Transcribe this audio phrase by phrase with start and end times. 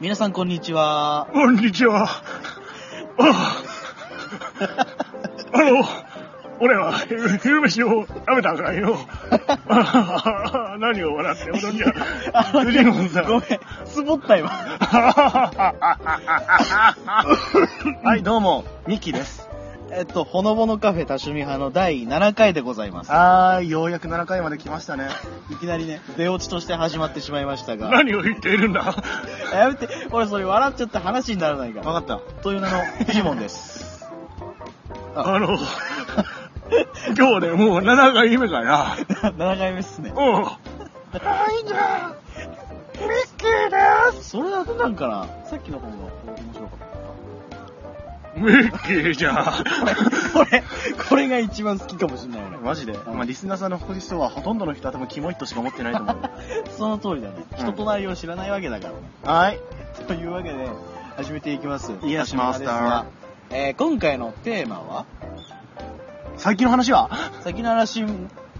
[0.00, 1.28] 皆さんこんにちは。
[1.32, 2.08] こんにちは。
[3.16, 3.62] あ
[5.52, 5.84] あの、
[6.58, 6.98] 俺は
[7.40, 8.98] 昼飯を食べたからよ。
[9.68, 11.92] あ何を笑っておるんじゃ。
[12.42, 13.26] フジモンさん。
[13.26, 13.42] ごめん、
[13.86, 14.48] つぼった今。
[18.02, 19.43] はい、どうも、ミキです。
[19.96, 23.12] えっと、ほのぼのカフェ多趣味派の第7回でございます。
[23.12, 25.08] はーい、ようやく7回まで来ましたね。
[25.50, 27.90] いきなりね、出落ちとして始まってしまいましたが。
[27.90, 28.80] 何を言っているんだ？
[29.54, 31.92] やめて、俺それ笑っちゃって話にならないから。
[31.92, 32.42] わかった。
[32.42, 34.04] という名のフジモンです。
[35.14, 35.58] あの、
[37.16, 38.96] 今日でもう7回目かな。
[39.38, 40.12] 7回目っすね。
[40.16, 40.42] うん。
[40.42, 40.58] は
[41.12, 42.14] い、じゃあ、
[43.00, 44.30] ミッキーです。
[44.30, 46.13] それだとなんかな、さっきの方が面白かっ
[48.44, 49.34] ミッキーじゃん。
[49.36, 49.52] た。
[50.32, 50.62] これ、
[51.08, 52.58] これが一番好きかもしれない俺。
[52.58, 56.16] マジで、まあ、リスナーさんの人はほとんどの人は多分キモいとしか思ってないと思う。
[56.76, 57.44] その通りだね。
[57.56, 58.98] 人となりを知らないわけだからね。
[59.24, 59.60] はい。
[60.06, 60.68] というわけで、
[61.16, 61.92] 始めていきます。
[62.02, 63.06] いやしますですが
[63.50, 65.06] えー今回のテーマは？
[66.36, 67.08] 最近の話は？
[67.42, 68.04] 先の話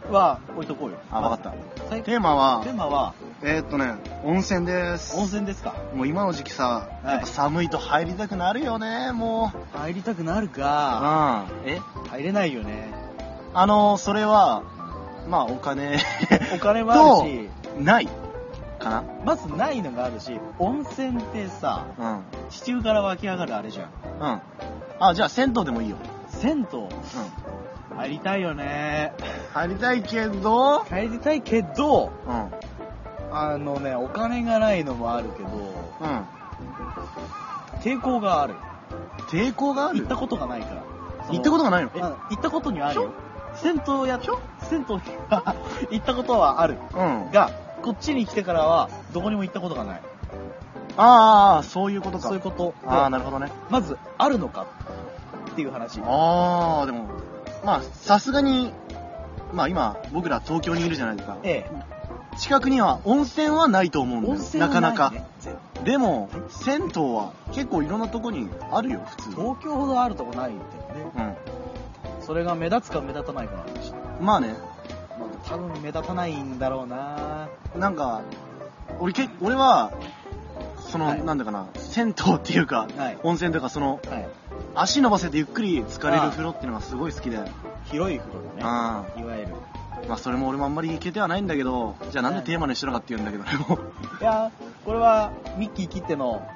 [0.09, 0.99] は置いとこうよ。
[1.11, 1.53] あ、わかった。
[1.89, 2.63] 最テーマは？
[2.63, 5.17] テ、ーマは、えー、っとね、温泉です。
[5.17, 5.75] 温泉ですか？
[5.95, 9.77] もう今の時期さ、はいやっぱ寒いと入りたくなるよね、もう。
[9.77, 11.71] 入りたくなるか、うん。
[11.71, 11.81] え？
[12.09, 12.95] 入れないよね。
[13.53, 14.63] あの、それは、
[15.29, 15.99] まあお金、
[16.55, 18.09] お金もあるし、ない。
[18.79, 19.05] かな？
[19.25, 22.23] まずないのがあるし、温泉ってさ、うん。
[22.49, 23.89] 地中から湧き上がるあれじゃん。
[24.21, 24.41] うん。
[25.01, 25.97] あ、じゃあ銭湯でもいいよ。
[26.29, 26.89] 銭湯、うん。
[27.97, 29.13] 入りたいよね。
[29.53, 32.51] 入りたいけど、入りたいけど、うん。
[33.37, 36.27] あのね、お金がないのもあるけど、うん。
[37.81, 38.55] 抵抗がある。
[39.29, 39.99] 抵抗がある？
[39.99, 40.83] 行ったことがないから。
[41.31, 41.91] 行ったことがないの？
[41.95, 43.11] え行ったことにはあるよ。
[43.55, 44.21] 銭湯や、
[44.61, 45.55] 銭湯には
[45.91, 46.79] 行ったことはある。
[46.95, 47.31] うん。
[47.31, 47.51] が、
[47.83, 50.03] こっちに来てからは、どこにも行ったことがない。
[50.97, 52.29] ああ、そういうことか。
[52.29, 52.89] そういうことで。
[52.89, 53.51] ああ、なるほどね。
[53.69, 54.67] まず、あるのか
[55.51, 56.01] っていう話。
[56.05, 57.07] ああ、でも、
[57.65, 58.73] まあ、さすがに、
[59.53, 61.37] まあ今、僕ら東京にいるじゃないですか。
[61.43, 61.69] え
[62.39, 64.39] 近くには温泉はないと思うんえ、だよ。
[64.39, 65.13] 温泉はなかなか。
[65.13, 69.31] いねぜでも、銭湯は結構いろんなとこにあるよ、普通。
[69.31, 70.65] 東京ほどあるとこないんだ
[70.99, 71.37] よね。
[72.21, 74.23] うそれが目立つか目立たないかなんでしょ。
[74.23, 74.25] ん。
[74.25, 74.55] まあね、
[75.19, 78.23] まあ、多分目立たないんだろうななんか、
[78.99, 79.93] 俺け、俺は、
[80.89, 84.29] その、はいなんだかな、銭湯っていうか、はい温泉とかその、はい。
[84.75, 87.39] 足伸ばせてゆっくり浸かれる風呂っていうのがすごい好きで。
[87.87, 88.63] 広い風呂だね。
[88.63, 89.55] あいわゆる。
[90.09, 94.23] まあそれも俺もあんまり行けてはないんだけど、じゃあなんでテーマにしてなかったって言うんだけどね、もう。
[94.23, 96.47] いやー、これは、ミッキー切っての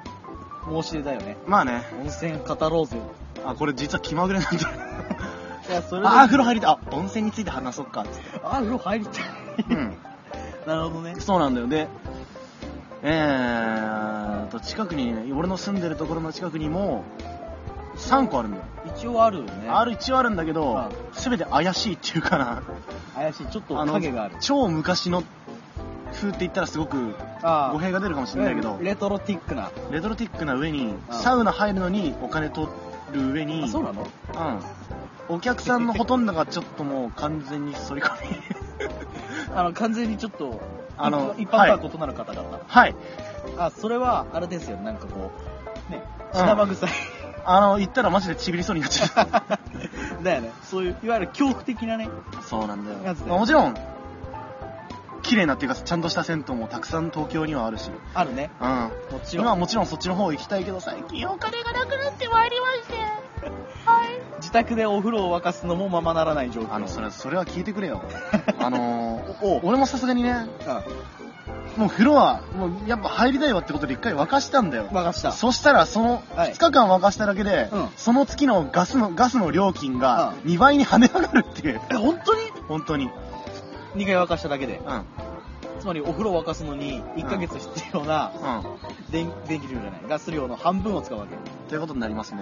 [0.69, 1.37] 申し出だよね。
[1.47, 2.97] まあね、温泉語ろうぜ。
[3.45, 4.69] あ、これ実は気まぐれなんだよ。
[5.69, 6.07] いや、それで。
[6.07, 6.69] あー、風呂入りたい。
[6.71, 8.39] あ、温泉について話そうか、つって。
[8.43, 9.23] あ、風呂入りたい。
[9.69, 9.97] うん。
[10.67, 11.15] なるほどね。
[11.19, 11.67] そうなんだよ。
[11.67, 11.87] で、
[13.01, 17.03] えーと、近くにね、俺の住んでるところの近くにも、
[17.99, 18.63] 3個あるんだよ。
[18.95, 19.69] 一応あるよね。
[19.69, 22.63] ある、一応あるんだけどは、すべて怪しいっていうかな。
[23.15, 23.47] 怪しい。
[23.47, 24.35] ちょっと影がある。
[24.39, 25.23] 超昔の
[26.13, 29.71] 風って言ったらすごくあ語弊が出るかもしれないけど、レトロティックな。
[29.91, 32.67] レトロティックな上に、あサウナ入るのにお金取
[33.11, 34.01] る上に、あ、そうなの？
[34.01, 35.35] うん。
[35.35, 38.37] お客さんのほとんどがちょっともう完全に反り込み。
[39.55, 40.59] あの、完全にちょっと、
[40.97, 42.59] あの一般とは異なる方々。
[42.65, 42.95] はい。
[43.57, 44.77] あ、それは、あれですよ。
[44.77, 45.31] なんかこ
[45.87, 46.89] う、ね、うん品場臭い。
[47.51, 49.23] あの、言ったらマジでちびりそうになっちゃ
[50.19, 50.21] う。
[50.23, 50.51] だよね。
[50.61, 52.07] そういう、いわゆる恐怖的なね。
[52.47, 52.99] そうなんだよ。
[53.03, 53.75] やつだよまあもちろん、
[55.23, 57.89] 綺麗なっていうか、ちゃんとした銭湯もたくさん東京にはあるし。
[58.13, 58.51] あるね。
[58.61, 58.91] うん。
[59.11, 59.45] もちろん。
[59.45, 62.93] 今はもちろんそっちの方行きたいけど、最近お金がなくなってまいりまして。
[63.85, 64.19] はい。
[64.37, 66.73] 自宅でお風呂を沸かすのもままならない状況。
[66.73, 68.03] あの、それ、それは聞いてくれよ。
[68.59, 70.33] あのー、おお俺もさすがにね、
[70.67, 70.83] あ
[71.77, 74.87] もう風呂は、もうやっぱ入りたいわってことで一回沸かしたんだよ。
[74.91, 75.31] 沸かした。
[75.31, 81.81] そしたら、その、はい2日間沸かしただけで、うんその月のガスの、ガスの料金がう2倍に跳ね上がるっていう。
[81.91, 82.41] え、本当に？
[82.67, 83.09] 本当に。
[83.95, 84.81] ?2 回沸かしただけで。
[84.85, 84.93] うん。
[84.93, 85.05] うん。
[85.79, 88.33] つまりお風呂を沸かすのに1ヶ月必要な
[89.11, 91.35] 電電気量じゃない、ガス量の半分を使うわけ。
[91.69, 92.41] ということになりますね。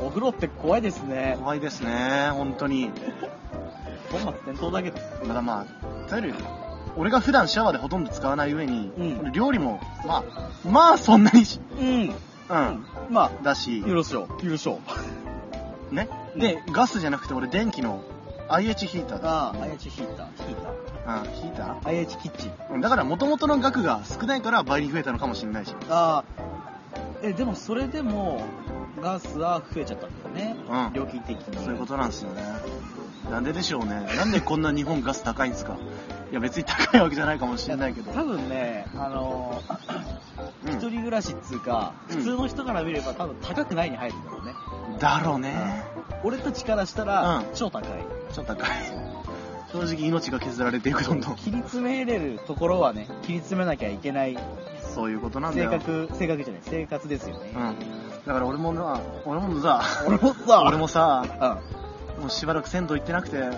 [0.00, 1.36] お風呂って怖いですね。
[1.38, 2.90] 怖いですね、本当に。
[4.10, 4.96] 本末転倒だけど。
[4.98, 5.66] だからま
[6.06, 6.44] あ、とりあえず、
[6.96, 10.24] 俺が普段シャワーでほとんど使わない上に、うん料理も、まあ、
[10.68, 12.14] まあそんなにし、うん。
[12.50, 14.42] うん、まだしあ、、許しよう。
[14.42, 14.80] 許しよ
[15.90, 15.94] う。
[15.94, 16.08] ね。
[16.36, 18.02] で、ガスじゃなくて俺電気の
[18.48, 19.30] IH ヒーターだ。
[19.48, 20.72] ああ、IH ヒーター、ヒータ
[21.04, 22.50] うん、ヒーター？IH キッチン。
[22.50, 25.74] ーだから元々の額が少ないから倍に増えたのかもしれないし。
[25.88, 26.42] ああ、
[27.22, 28.42] え、でもそれでも、
[29.00, 30.56] ガスは増えちゃったんだよね。
[30.68, 31.64] うん料金的に。
[31.64, 32.42] そういうことなんですよね。
[33.30, 34.06] なんででしょうね。
[34.16, 35.76] なんでこんな日本ガス高いんですか？
[36.30, 38.12] いや別に高いわけじゃないかもしれないけど。
[38.12, 44.54] 多分ね、あのーうん一人暮暮らしっつうか、うん普通の人から見れば多分高くないに入るんだろうね。
[44.98, 45.84] だろうね。
[46.24, 47.84] 俺たちからしたら、うん超高い。
[48.32, 48.68] ちょっと高い。
[49.72, 51.36] 正直命が削られていく、どんどん。
[51.36, 54.36] 切り詰めれるところはね、切り詰めなきゃいけない
[54.94, 55.70] そういうことなんだよ。
[55.70, 57.52] 性格、性格じゃない、生活ですよね。
[57.54, 57.76] うん。
[58.26, 61.81] だから俺もな、俺もさ、俺もさ、俺もさ、うん。
[62.22, 63.52] あもうしばらく銭湯行ってなくて、あ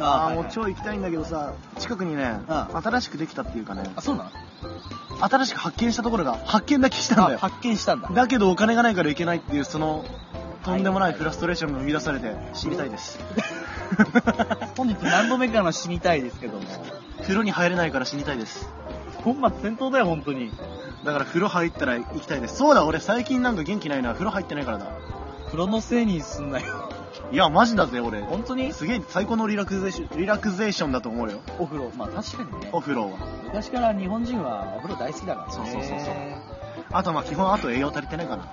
[0.00, 5.28] ああ、もう超行きたいんだけどさ、近くにね、う新しくできたっていうかね、あ、そうなの？
[5.28, 7.38] 新しく発見したところが発見だけしたんだあ、よ。
[7.38, 8.08] 発見したんだ。
[8.08, 10.04] だけどお金がないから行けないっていう、その、
[10.64, 13.18] とんでもないフラストレーションが生み出されて、知りたいです。
[14.76, 16.64] 本日何度目かの死にたいですけども。
[17.22, 18.68] 風呂に入れないから死にたいです。
[19.24, 20.52] 本末転倒だよ、本当に。
[21.04, 22.56] だから風呂入ったら行きたいです。
[22.56, 24.86] そうだ、俺最近なんか元気ないのは風呂入ってないからだ。
[25.46, 26.88] 風呂のせいにすんなよ。
[27.32, 28.20] いや、マジだぜ、俺。
[28.22, 28.72] 本当に？
[28.72, 31.40] すげえ最高のリラクゼーション、リラクゼーションだと思うよ。
[31.58, 31.90] お風呂。
[31.96, 32.80] まあ確かにねお。
[32.80, 33.18] 風呂は。
[33.44, 35.52] 昔から日本人はお風呂大好きだからね。
[35.54, 36.14] そうそうそうそう
[36.90, 38.44] あとまあ基本あと栄養足りてないかな。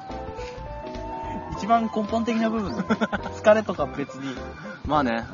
[1.57, 2.73] 一番根本的な部分
[3.39, 4.35] 疲れとか別に。
[4.85, 5.25] まあね、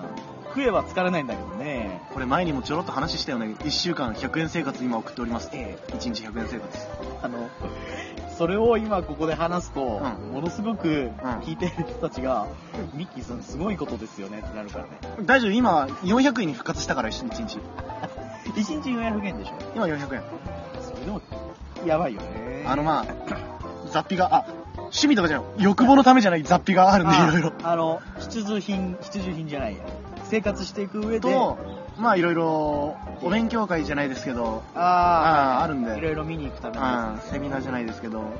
[0.49, 2.01] 食えば疲れないんだけどね。
[2.13, 3.55] これ前にもちょろっと話したよね。
[3.59, 5.49] 1週間100円生活今送っております。
[5.53, 6.77] ええ1日100円生活。
[7.23, 7.49] あの、
[8.41, 11.09] それを今ここで話すと、うんものすごくん
[11.43, 12.47] 聞いてる人たちが、
[12.95, 14.89] ミッキーさんすごいことですよねってなるからね。
[15.25, 17.59] 大丈夫、今400円に復活したから1日。
[18.49, 19.53] 1日400円でしょ？
[19.75, 20.23] 今400円。
[20.81, 21.21] それでも、
[21.85, 22.65] やばいよね。
[22.67, 23.05] あのまあ、
[23.91, 24.45] 雑費が、あ、
[24.75, 27.53] 趣味とかじゃない、欲望のためじゃない雑費があるんで、いろいろ。
[27.61, 29.83] あの、必需品、必需品じゃないや。
[30.23, 31.59] 生活していく上で、と、
[32.01, 38.33] まあいろいろ、お勉強会じゃないですけど、ああーあるんでいろいろ見に行くためにあーセミナーじゃないですけど、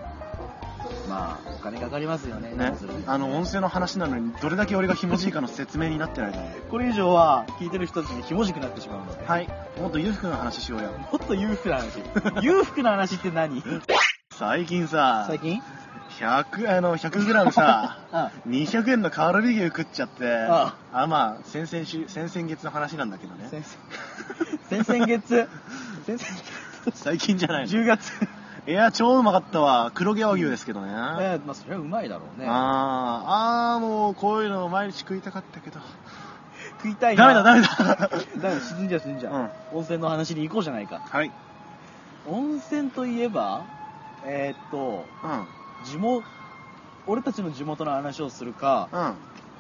[1.08, 2.52] まあ、お金かかりますよね。
[2.54, 2.74] ね
[3.06, 6.44] あの、音声の話なのに、どれだけ俺がひもじいかの説明になってないから。
[6.70, 9.26] これ以上は、聞いてる人たちにひもじくなってしまうので。
[9.26, 9.48] はい。
[9.80, 10.90] もっと裕福な話しようよ。
[11.12, 12.00] もっと裕福な話。
[12.42, 13.64] 裕福な話って何？
[14.32, 15.62] 最近さ、最近？
[16.22, 23.48] 100、あの、100グラムさ、 あ200円のカロリー牛食っちゃって、ああ、まあ、先々週、先々月の話なんだけどね。
[23.50, 25.48] 先々先々月、
[26.06, 27.84] 先々最近じゃない月、の。
[27.84, 28.12] 10月。
[28.68, 29.92] いや、超うまかったわ。
[29.96, 30.92] 黒毛和牛ですけどね。
[30.92, 32.46] えーまあ、それはうまいだろうね。
[32.48, 35.80] あー、あー、もう、こういうの毎日食いたかったけど。
[36.78, 37.34] 食いたいな。
[37.44, 38.10] ダメだ、ダメだ。
[38.38, 41.02] ダメだ、沈んじゃう沈んじゃう、うん温泉の話に行こうじゃないか。
[41.10, 41.32] はい。
[42.28, 43.64] 温泉といえば、
[44.24, 45.48] えーっと、うん。
[45.86, 46.24] 地元、
[47.08, 49.14] 俺たちの地元の話をするか、うん。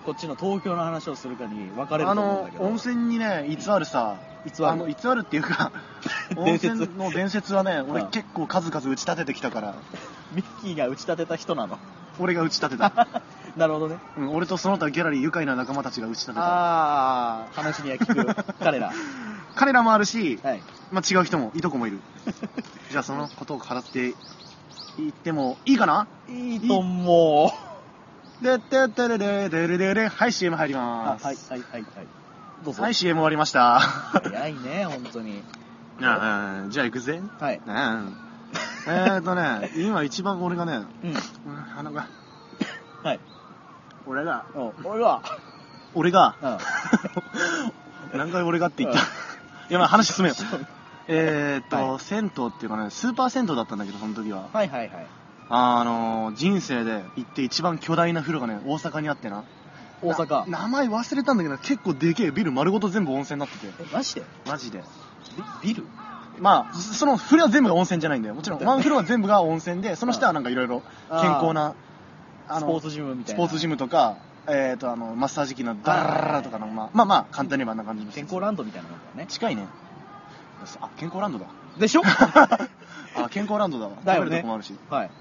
[0.06, 2.63] こっちの東京の話をするかに分かれるあのと思うんだけど。
[2.65, 4.68] 温泉にね偽るさ偽る？
[4.68, 5.71] あの偽るっていうか
[6.35, 9.75] 温伝説泉の伝説はね俺うん結構数々打ち立ててきたから
[10.33, 11.77] ミッキーが打ち立てた人なの。
[12.19, 13.07] 俺が打ち立てた、
[13.56, 13.97] なるほどね。
[14.17, 18.91] うん、俺とその他ギャラリー愉快な仲間たちが打ち立てたあー、話には聞く、 彼ら。
[19.56, 20.62] 彼らもあるし、はい。
[20.91, 22.00] まあ、違う人もいとこもいる
[22.89, 24.13] じゃあそのことを語って
[24.97, 26.07] いってもいいかな？
[26.29, 28.43] いいと思う。
[28.43, 31.83] でってってれれれれれれはい CM 入りあ、まはい、すはい、はい、はい。
[32.65, 32.81] どうぞ。
[32.83, 35.43] はい CM 終わりました早いね、本当に。
[35.99, 37.61] うんじゃあ行くぜはい。
[37.65, 38.17] うん
[38.88, 40.73] えーっとね 今一番俺がね
[41.03, 41.09] うん。
[41.11, 41.15] うん
[41.75, 42.07] 鼻が
[43.03, 43.19] はい。
[44.07, 45.21] 俺がお俺は、
[45.93, 46.35] 俺が？
[46.41, 46.47] う
[48.15, 48.17] ん。
[48.17, 49.07] 何回俺がって言った、うん
[49.69, 50.41] いやまあ話進めよう
[51.13, 52.00] えーっと、はい。
[52.00, 54.48] 銭湯っていうかねスーパー銭湯だったんだけどその時は。
[54.54, 55.08] はいはいはい。
[55.50, 59.44] あの人生で行って一番巨大な風呂がね大阪にあってな。
[60.01, 60.50] 大阪。
[60.50, 63.68] な名前忘れたんだけど結構でけえビル丸ごと全部温泉になってて。
[63.68, 64.24] え、マジで？
[64.48, 64.84] マジで。
[65.62, 65.84] ビビル？
[66.39, 68.36] まあその風呂は全部が温泉じゃないんだよ。
[68.36, 71.75] もちろんワン風呂は全部が温泉でその下はなんかいろいろ健康な
[72.48, 73.38] あスポーツジムみたいな。
[73.38, 79.27] スポーツジムとかえーっとあのマッサージ機のダララララとかのまあまあまあ簡単に言えばあんな感じの健康ランドみたいなもんだね。
[79.27, 79.68] 近いね
[80.82, 81.46] あ健康ランドだ。
[81.80, 82.01] でしょ？
[83.15, 83.91] あ健康ランドだわ。
[84.03, 84.27] だよね。
[84.27, 84.75] 食べるとこもあるし。
[84.89, 85.12] はい。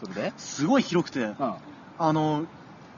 [0.00, 0.32] それで？
[0.36, 1.20] すごい広くて。
[1.20, 1.54] うん。
[1.98, 2.44] あの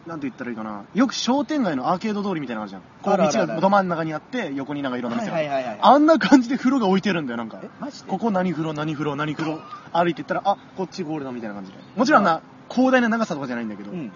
[0.07, 0.83] なんて言ったらいいかな。
[0.95, 2.83] よく商店街のアーケード通りみたいなのあるじゃん。
[3.03, 5.79] こう道がど真ん中にあって横になんかいろんなはい店が。
[5.81, 7.59] あんな感じで風呂が置いてるんだよなんか。
[7.63, 8.11] え、マジで？
[8.11, 9.61] ここ何風呂何風呂何風呂
[9.93, 11.79] 歩いてったらあこっちゴールだみたいな感じで。
[11.95, 14.13] もちろんな広大な長さとかじゃないんだけど、うん。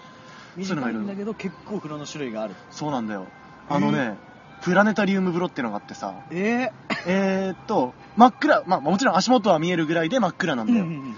[0.57, 2.55] 短いんだけど、結構風呂の種類がある。
[2.71, 3.27] そうなんだよ。
[3.69, 4.17] あのね、
[4.61, 6.13] プラネタリウム風呂ってのがあってさ。
[6.31, 6.71] え
[7.05, 11.15] えー、っと真っ暗まあもちろん足元は見えるぐらいで真っ暗なんうんだよ、うんうんうん。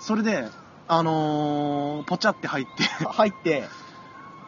[0.00, 0.48] それで
[0.92, 2.82] あのー、ポチャって入って。
[2.82, 3.62] 入って、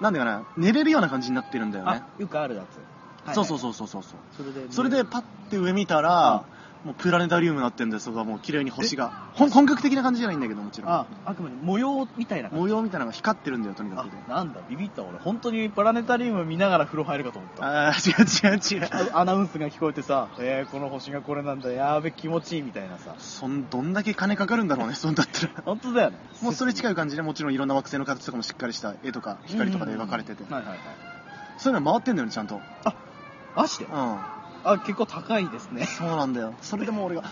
[0.01, 1.91] なんだかな寝れるような感じになってるんだよね。
[1.93, 2.77] あ、よくあるやつ。
[2.77, 3.35] はいはい。
[3.37, 4.03] そうそうそうそうそう。
[4.03, 6.45] そうそれで、それでパッて上見たら、
[6.85, 9.31] もうプラネタリウムになってんだよ、そこはもう綺麗に星が。
[9.35, 10.91] 本本格的な感じじゃないんだけど、もちろん。
[10.91, 12.49] あ、あくまで模様みたいな。
[12.51, 15.19] 模様みたいなのが光ってるんだよ、とにかあくで。、なんだ、ビビった俺。
[15.19, 17.89] 本当にプラネタリウム見ながら風呂入るかと思った。
[17.89, 19.13] あー、違う違う違う。
[19.15, 23.15] あアナウンスが聞こえてさ、えー、この星がこれなんだ、やーべ、気持ちいいみたいなさ。
[23.19, 25.53] そん、どんだけ金かかるんだろうね、 そんだったら。
[25.65, 26.19] 本当だよね。
[26.41, 30.43] もうそれ近い感じで、もちろんいろんな惑星の形とかもしっかりした絵とか、光とかで描かれてて。
[30.53, 30.79] はいはいはい。
[31.59, 32.61] そういうの回ってんだよね、ちゃんと。
[33.55, 33.85] マジで？
[33.85, 34.19] うん。
[34.65, 35.87] あ、結構高いですね。
[35.87, 36.55] そうなんだよ。
[36.63, 37.23] それでもう俺が、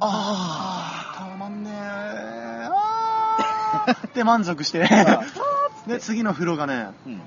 [0.00, 1.74] あー、たまんねー。
[2.72, 4.88] あーって満足して。
[5.86, 7.22] で、次の風呂がね、うん。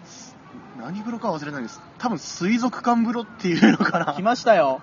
[0.80, 1.82] 何風呂か忘れないです。
[1.98, 4.14] 多分水族館風呂っていうのかな。
[4.14, 4.82] 来ましたよ。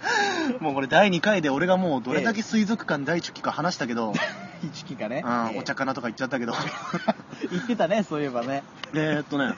[0.60, 4.12] もうこれ第2回で俺がもうどれだけ水族館大好きか話したけど、
[4.62, 5.22] 一期がね。
[5.24, 6.52] うん、お茶かなとか言っちゃったけど。
[7.50, 8.62] 言ってたね、そういえばね。
[8.92, 9.54] でえっとね、うん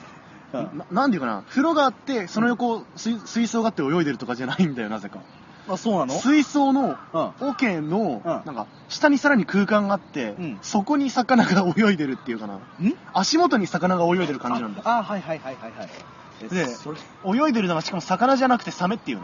[0.53, 5.19] ななんていうかな、風呂があって、その横、水水槽があって泳いでるとかじゃないんだよ、なぜか。
[5.67, 6.13] あ、そうなの？
[6.19, 7.31] 水槽の、うん。
[7.49, 12.55] 桶の、うんなんか、下にさらに空間があって、うんそこに魚が泳いでるっていうかな。
[12.55, 12.61] ん？
[13.13, 14.81] 足元に魚が泳いでる感じなんだ。
[14.85, 15.89] あ、あはいはいはいはいはい。
[16.43, 19.23] えでそれ、泳いでるのがしかも魚じゃなくてサメっていうの。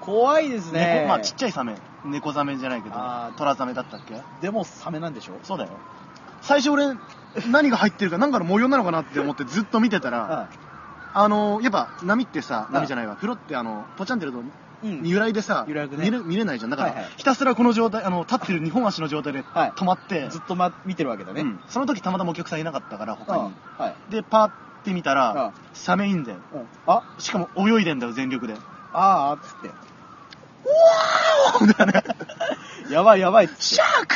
[0.00, 1.00] 怖いですね。
[1.02, 1.74] 猫まあちっちゃいサメ。
[2.04, 4.14] 猫ザメじゃないけどあー、トラザメだったっけ？
[4.40, 5.32] でもサメなんでしょ？
[5.42, 5.70] そうだよ。
[6.42, 6.94] 最初俺、
[7.50, 10.48] 何が入ってるか、なんかの模様なのかなって思ってずっと見てたら、あ
[11.14, 14.44] あのやっぱ波ってさ、うん波じゃないわ、風呂ってあの、ポチャンってやると、
[14.84, 15.06] うん。
[15.06, 16.70] 由来でさ、揺らぐね見れ見れないじゃん。
[16.70, 21.40] だから、はいはいひたすらこの状態、あの、立ってる2本足の状態ではい止まって、ずっと、ま、見てるわけだね。
[21.42, 23.42] うんその時たまたまお客さんいなかったから、他に。
[23.42, 23.94] うんはい。
[24.10, 24.50] で、パーっ
[24.84, 26.38] て見たら、うんサメいんだよ。
[26.54, 26.66] うん。
[26.86, 28.54] あ、しかも泳いでんだよ、全力で。
[28.92, 29.70] あー、つって。
[31.60, 32.02] みたいな。
[32.90, 33.48] やばいやばい。
[33.58, 34.14] シャーク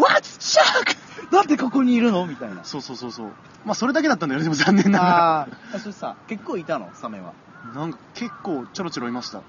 [0.00, 2.26] !What's シャークなんでここにいるの?
[2.26, 2.64] みたいな。
[2.64, 3.30] そうそうそうそう。
[3.64, 5.40] まあ、それだけだったんだよね、でも残念ながら。
[5.42, 6.90] あー、それさ、結構いたの？
[6.94, 7.34] サメは。
[7.74, 9.42] なんか、結構ちょろちょろいました。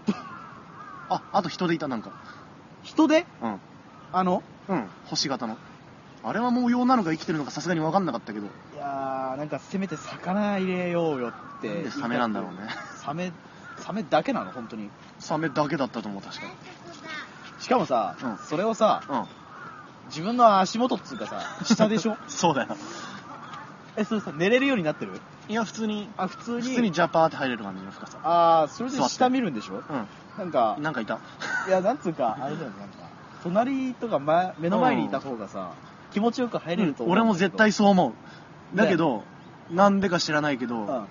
[1.09, 2.11] あ、あと人でいた、なんか。
[2.83, 3.25] 人で?
[3.41, 3.59] うん。
[4.11, 4.43] あの?
[4.67, 5.57] うん、星型の。
[6.23, 8.45] あれは模様なのか生きてるのかさすがに分かんなかったけど。
[8.45, 11.67] いやー、なんかせめて魚入れようよって。
[11.69, 12.57] なんでサメなんだろうね。
[12.97, 13.31] サメ、
[13.81, 14.51] サメだけなの？
[14.51, 14.89] 本当に。
[15.19, 16.51] サメだけだったと思う、確かに。
[17.59, 19.23] しかもさ、うんそれをさ、うん。
[20.07, 22.17] 自分の足元っつうかさ、下でしょ？
[22.27, 22.75] そうだよ。
[23.97, 25.11] え、それさ、寝れるようになってる？
[25.49, 26.61] いや、普通に、あ、普通に？
[26.61, 28.17] 普通にジャパーって入れる感じの深さ。
[28.23, 29.81] あー、それで座って下見るんでしょ？
[30.37, 31.19] なんかうん。、なんかいた。
[31.67, 32.95] いや、なんつうか、あれだよね、なんか、
[33.43, 35.71] 隣とか前目の前にいた方がさ、
[36.13, 38.09] 気持ちよく入れると思う、俺も絶対そう思
[38.73, 38.77] う。
[38.77, 39.23] だけねど、
[39.69, 41.07] なんでか知らないけど、うん。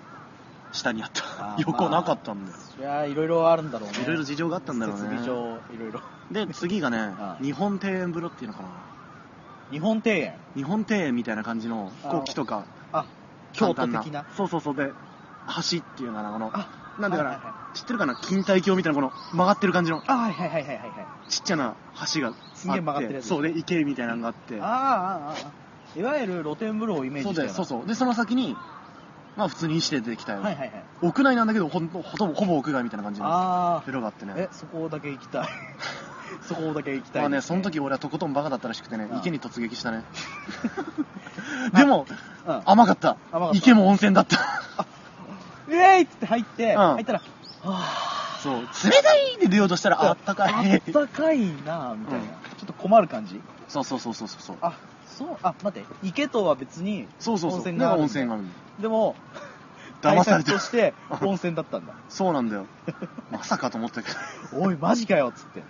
[0.71, 2.57] 下にあった横なかったんだよ。
[2.75, 3.99] そりゃ、いろいろあるんだろうね。
[4.03, 5.01] いろいろ事情があったんだろうね。
[5.01, 6.01] 設備上、いろいろ。
[6.31, 8.69] で、次がね あ、日本庭園風呂っていうのかな。
[9.71, 10.33] 日本庭園？
[10.55, 13.05] 日本庭園みたいな感じの、あこう木とか、あ、
[13.53, 14.25] 京都的な？
[14.35, 14.75] そうそうそう。
[14.75, 14.91] で、
[15.71, 16.67] 橋っていうのかな、この、あ、
[16.99, 18.15] なんだかはいはいはら、知ってるかな？
[18.15, 20.91] 錦帯橋みたいなこの曲がってる感じの、あ、はいはいはいはいはいはい。
[21.29, 21.75] ちっちゃな
[22.13, 22.39] 橋があって。
[22.55, 24.61] すげえ曲がってるやつそうで、池みたいなのがあって。
[24.61, 25.99] ああ、ああ、ああ。
[25.99, 27.87] いわゆる露天風呂をイメージしたようなそうそうそう。
[27.87, 28.55] で、その先に、
[29.37, 30.41] まあ普通に石で出てきたよ。
[30.41, 30.83] はいはいはい。
[31.01, 34.33] 屋内なんだけど、ほんと、ほとぼ、ほぼ屋外みたいな感じのあ風呂があってね。
[34.35, 35.47] あ、え、そこだけ行きたい。
[36.47, 40.03] そこだけ行きたい、まあね、その時俺はとことんバカだったらしくてねあ、あ池に突撃したね。
[41.73, 42.05] でも、
[42.45, 42.61] うん。
[42.65, 43.17] 甘かった。
[43.53, 44.37] 池も温泉だった。
[45.67, 47.21] イエーイっつって入って、ん入ったら、
[47.63, 47.81] は
[48.41, 50.75] そう、冷たいって出ようとしたら、あったかあい。
[50.77, 52.27] ったかいなみたいな、うん
[52.61, 54.57] ちょっと困る感じそうそうそうそうそう。
[54.61, 54.73] あ、
[55.21, 57.59] そう、あ、待って、池とは別に、そうそうそう。
[57.59, 58.43] 温泉があるんだ温泉がある
[58.79, 59.15] でも、
[60.01, 61.93] 騙されて対策として温泉だったんだ。
[62.09, 62.65] そうなんだよ。
[63.31, 64.17] まさかと思ったけど。
[64.59, 65.63] おい、マジかよっつって。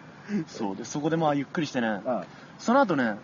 [0.48, 1.88] そうで、そこでまあゆっくりしてね。
[1.88, 2.24] うん。
[2.58, 3.18] その後ね、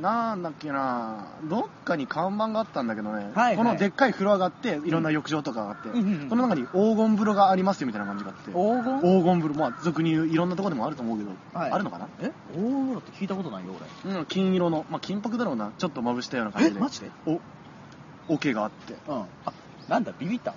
[0.00, 3.56] なんだっけなどっかに看板があったんだけどね、はいはい。
[3.56, 6.28] このでっかい風呂があって、いろんな浴場とかがあって、うんうんうん。
[6.30, 9.00] この中に黄金風呂がありますよみたいな感じがあって、黄金？
[9.00, 11.70] 黄金風呂、まあ俗に言ういろんなとこでもあると思うけど、はい。
[11.72, 12.08] あるのかな？
[12.20, 12.32] え？
[12.54, 13.74] 黄金風呂って聞いたことないよ、
[14.06, 17.10] うん、金色の、まあ金箔だろうな、ちょっとまぶしたような感じで、マジで？
[17.26, 17.40] お、
[18.28, 18.94] 桶があって。
[19.06, 19.20] うん。
[19.44, 19.52] あ、
[19.88, 20.54] なんだ、ビビった？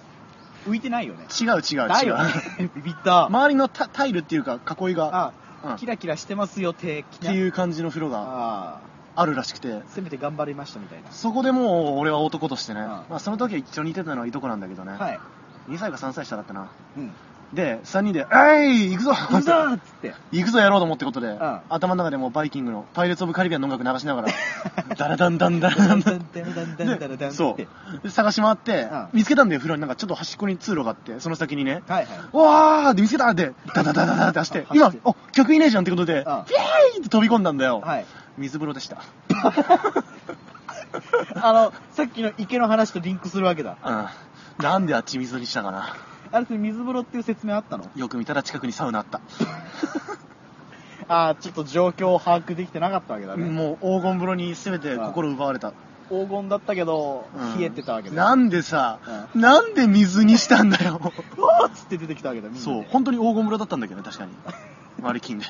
[0.65, 1.25] 浮いてないよね。
[1.39, 2.17] 違う違う違う。
[2.17, 2.71] ね。
[2.75, 3.25] ビビった。
[3.25, 5.75] 周りのタタイルっていうか囲いが、あ、うん。
[5.77, 7.33] キラキラしてますよ、的ってな。
[7.33, 8.19] いう感じの風呂が。
[8.19, 11.11] ああるらしくてあ、、せめて頑張りましたみたいな。
[11.11, 15.19] そこでもう俺は男としてね、うんまあその時は一緒にいてたのはいとこなんだけどね、はい。
[15.69, 16.69] 2歳か3歳下だったな。
[16.97, 17.11] うん。
[17.53, 20.13] で、3人で、えい行くぞ行くぞーっつって。
[20.31, 24.27] 行くぞやろうと思ってことで、ん頭の中でもうバイキングのパイレーツ・オブ・カリビアンの音楽流しながら、
[24.97, 26.19] ダラダンダンダラダンダン。
[27.17, 28.01] で、そう。
[28.03, 29.81] で探し回って、うん見つけたんだよ、風呂に。
[29.81, 32.07] なんかちょっと端っこに通路があって、その先にね、はいはい。
[32.33, 36.35] うわーって見つけたって、ダダダダダって走って、今走って、お、客いねえじゃんってことで、んピエー
[36.97, 37.81] イって飛び込んだんだよ。
[37.85, 38.05] はい。
[38.37, 39.01] 水風呂でした。
[41.41, 43.77] あの、さっきの池の話とリンクするわけだ。
[43.83, 44.63] うん。
[44.63, 45.95] なんであっち水にしたかな。
[46.31, 47.85] あれ、それ水風呂っていう説明あったの？
[47.95, 49.21] よく見たら近くにサウナあった。
[51.07, 53.45] ああ、ちょっと状況を把握できてなかったわけだね。
[53.49, 55.71] もう黄金風呂に全て心奪われた。
[56.09, 58.15] 黄金だったけど、うん冷えてたわけだ。
[58.15, 58.99] なんでさ、
[59.35, 60.99] なんで水にしたんだよ。
[61.37, 64.31] うわーっつって出てきたわけだ、そうで、本当に黄金風呂だったんだけどね、確かに。
[65.01, 65.45] 割り金で。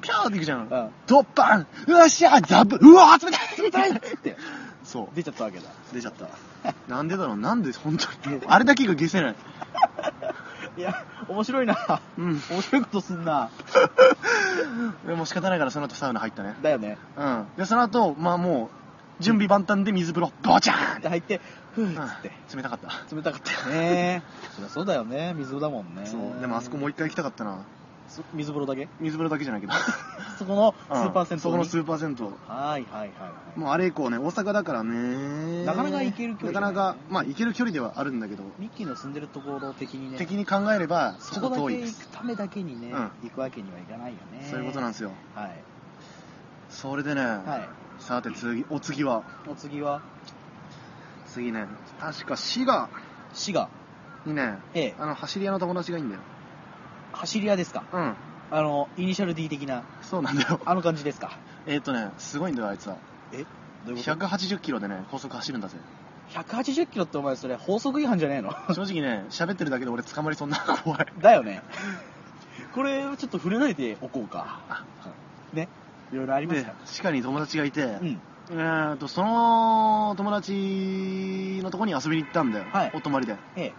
[0.00, 0.60] ピャーっていくじゃん。
[0.60, 4.36] うんドッパンうわっしゃザブうわー冷たい冷たいって
[4.84, 5.08] そう。
[5.14, 5.64] 出ちゃったわけだ。
[5.92, 6.26] 出ちゃった。
[6.88, 7.36] なんでだろう？
[7.36, 8.40] なんで本当に？
[8.46, 9.34] あれだけが消せない。
[10.76, 12.00] いや、面白いな。
[12.16, 12.42] うん。
[12.50, 13.50] 面白いことすんな。
[15.06, 16.56] でも仕方ないからその後サウナ入ったね。
[16.62, 16.96] だよね。
[17.16, 17.46] うん。
[17.58, 18.70] で、その後、まあも
[19.20, 21.40] う、準備万端で水風呂、ボチャーンで、入って、
[21.74, 22.28] ふーっつって。
[22.28, 23.14] うん冷たかった。
[23.14, 24.22] 冷たかったよね。
[24.54, 25.34] そりゃそうだよね。
[25.36, 26.06] 水だもんね。
[26.06, 26.40] そう。
[26.40, 27.58] でもあそこもう一回行きたかったな。
[28.14, 28.88] そ水風呂だけ？
[29.00, 29.72] 水風呂だけじゃないけど。
[30.38, 31.40] そこのスーパー銭湯に？
[31.40, 32.26] そこのスーパー銭湯。
[32.26, 33.58] はいはいはいはい。
[33.58, 35.64] もうあれ以降ね、大阪だからね。
[35.64, 42.02] なかなか行ける距離なかなか、まあ行ける距離ではあるんだけど、ミッキーの住んでるところ的にね、的に考えれば、ちょっそことだけ遠いです。
[42.02, 44.46] 行くためだけにね、うん行くわけにはいかないよね。
[44.50, 45.10] そういうことなんですよ。
[45.34, 45.62] はい。
[46.68, 47.68] それでね、はい。
[47.98, 50.02] さて次、お次は、お次は、
[51.28, 51.66] 次ね、
[52.00, 52.88] 確か滋賀
[53.32, 53.68] 滋賀。
[54.24, 54.94] にね、ええ。
[55.00, 56.20] あの、走り屋の友達がいいんだよ。
[57.12, 57.84] 走り屋ですか？
[57.92, 58.14] うん。
[58.50, 60.60] あの、イニシャル D 的な、そうなんだよ。
[60.64, 61.38] あの感じですか？
[61.66, 62.96] えっとね、すごいんだよ、あいつは。
[63.32, 63.44] え？
[63.86, 65.76] どういうこと？180キロでね、高速走るんだぜ。
[66.30, 68.50] 180キロってお前それ法則違反じゃねえの？
[68.74, 71.06] 正直ね、喋ってるだけで俺捕まりそうな 怖い。
[71.20, 71.62] だよね。
[72.74, 74.60] これちょっと触れないでおこうか。
[74.68, 74.84] あ
[75.52, 75.68] ね？
[76.12, 76.74] いろいろありますでか？
[76.80, 78.20] ら。、地下に友達がいて、うん。
[78.50, 82.64] えーと、その友達のとこに遊びに行ったんだよ。
[82.72, 83.36] はいお泊まりで。
[83.56, 83.72] ええ。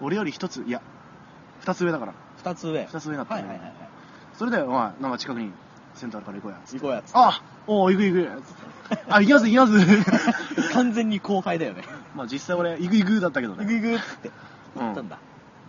[0.00, 0.80] 俺より一つ、いや、
[1.60, 2.14] 二つ上だから。
[2.44, 2.84] 二つ上。
[2.84, 3.88] 二つ上になったんだよはいはいはいはい。
[4.36, 5.52] それで、お前、なんか近くに
[5.94, 6.58] センターあるから行こうや。
[6.72, 7.10] 行こうやつ。
[7.14, 8.42] あおう行く行く。
[9.08, 10.70] あ、行きます行きます。
[10.74, 11.84] 完全に後輩だよね。
[12.14, 13.80] まあ実際俺、行く行くだったけど行くね。
[13.80, 14.30] 行くっつって。
[14.76, 15.18] うん行ったんだ。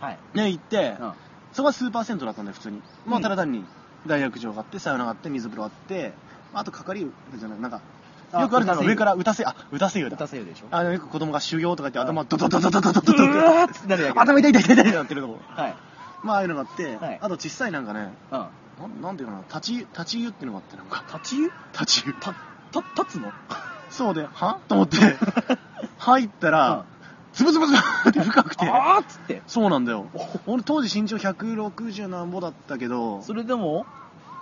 [0.00, 0.18] はい。
[0.34, 1.12] ね、行って、うん。
[1.52, 2.82] そこはスーパー銭湯だったんだよ、普通に。
[3.06, 3.64] まあ、うんただ単に、
[4.06, 6.12] 大浴場があって、サウナがあって、水風呂あって、
[6.52, 7.80] まああと係湯じゃない、なんか、
[8.32, 10.26] あよくあるのが打たせ湯上から歌せ、あ、歌せ湯だ打た。
[10.26, 10.66] せるでしょ。
[10.70, 14.16] あの、よく子供が修行とか言ってうん頭ドドドドドドドドドドうわーっつってなるやつ。
[14.18, 15.38] 頭痛い痛い痛い痛いってなってるとこ。
[15.48, 15.74] はい。
[16.26, 18.38] まあ、ああいうのがあって、はいあと小さいなんかね、うん。
[18.38, 21.52] なんなんていうかな、立ち湯、立ち湯っていうのがあって、なんか、立ち湯？
[21.72, 22.12] 立ち湯。
[22.14, 22.34] た、
[22.72, 23.32] た、立つの？
[23.90, 24.58] そうで、は？
[24.68, 24.96] と思って、
[25.98, 26.84] 入ったら、
[27.32, 29.42] ズブズブズブって深くて、あーっつって。
[29.46, 30.06] そうなんだよ。
[30.46, 33.86] 俺当時身長160何ぼだったけど、それでも、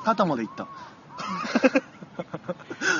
[0.04, 0.66] 肩まで行った。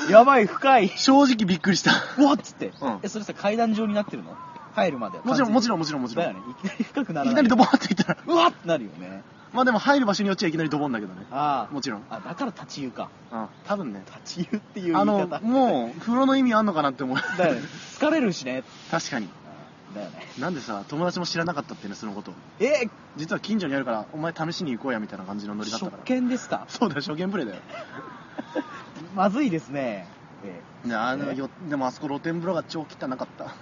[0.11, 0.89] やばい、深い。
[0.89, 1.91] 正直びっくりした。
[2.17, 2.71] うわっつって。
[2.81, 4.35] うんえ、それさ、階段状になってるの？
[4.75, 5.23] 入るまでは。
[5.23, 6.25] もちろん、もちろろん、もちろん、もちろん。
[6.25, 6.43] だよね。
[6.51, 7.33] いきなり深くならない。
[7.33, 9.23] いきなりドボンって言ったら、うわっってなるよね。
[9.53, 11.25] まあでも入る場所によっちゃいきなりドボンだけどね。
[11.31, 12.03] あもちろん。
[12.09, 12.17] あ。
[12.17, 13.09] あ、だから立ち湯か。
[13.31, 14.03] うん、多分ね。
[14.23, 15.05] 立ち湯っていう言いあ方。
[15.05, 17.17] の、もう、風呂の意味あんのかなって思う。
[17.37, 17.61] だよね。
[17.97, 18.63] 疲れるしね。
[18.91, 19.29] 確かに。
[19.95, 20.17] だよね。
[20.39, 22.33] なんでさ、友達も知らなかったってね、そのこと。
[22.59, 26.19] え、実は近所にあるから、お前試しに行こうや、みたいな感じのノリだった初から。
[26.21, 26.65] 見ですか？
[26.67, 27.61] そうだよ、初見プレイだよ。
[29.15, 30.07] まずいですね。
[30.43, 33.55] えいやあのねよでもあそこ露天風呂が超汚かった。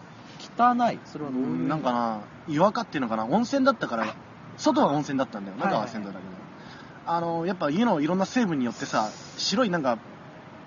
[0.58, 1.00] 汚い。
[1.06, 1.68] それはどういう？
[1.68, 4.16] なんかな、岩かっていうのかな、温泉だったから、
[4.58, 5.58] 外は温泉だったんだよ。
[5.58, 6.24] 中は銭湯だけど。
[7.06, 9.98] あの、やっぱ家のいろんな成分によってさ、白いなんか、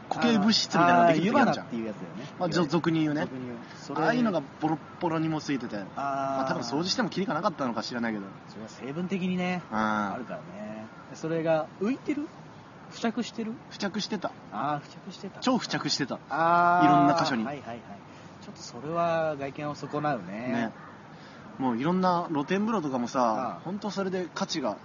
[0.09, 1.77] 固形物質みたいなのができる時あるじゃんって。
[1.77, 2.33] いうやつだよね。
[2.39, 3.35] まあ、ぞ俗に言うね俗。
[3.35, 8.25] に言うそれああいうのがボロッボロにもついてて、あまあ、多分掃除してもキリがなかったのか知らないけど。
[8.49, 10.87] それは成分的にね、ああるからね。
[11.15, 12.29] それが浮いてる？
[12.91, 13.53] 付着してる？
[13.71, 14.31] 付着してた。
[14.53, 15.41] ああ、付着してた。
[15.41, 16.21] 超付着してた。
[16.31, 16.85] ああ。
[16.85, 17.81] いろんな箇所にはいはいはい。
[18.47, 20.25] ちょっとそれは外見を損なうね。
[20.27, 20.73] ね。
[21.59, 24.77] もういろんな露天風呂とかもあさあ、本当それで価値が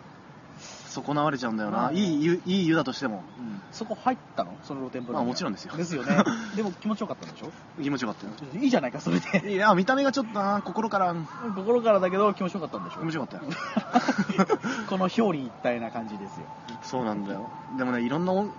[0.87, 1.77] 損なわれちゃうんだよな。
[1.77, 3.23] まあねいい湯、いい湯だとしても。
[3.37, 4.57] うんそこ入ったの？
[4.63, 5.21] その露天風呂には。
[5.21, 6.23] まあもちろんですよですよね。
[6.57, 7.51] でも気持ちよかったんでしょ？
[7.81, 8.33] 気持ちよかったよ。
[8.61, 9.53] いいじゃないか、それで。
[9.53, 11.15] いや、見た目がちょっとな、心から
[11.55, 12.99] 心からだけど気持ちよかったんでしょ？
[12.99, 14.57] 気持ちよかったよ。
[14.89, 16.47] この表裏一体な感じですよ。
[16.81, 17.49] そうなんだよ。
[17.77, 18.51] でもね、いろんな温、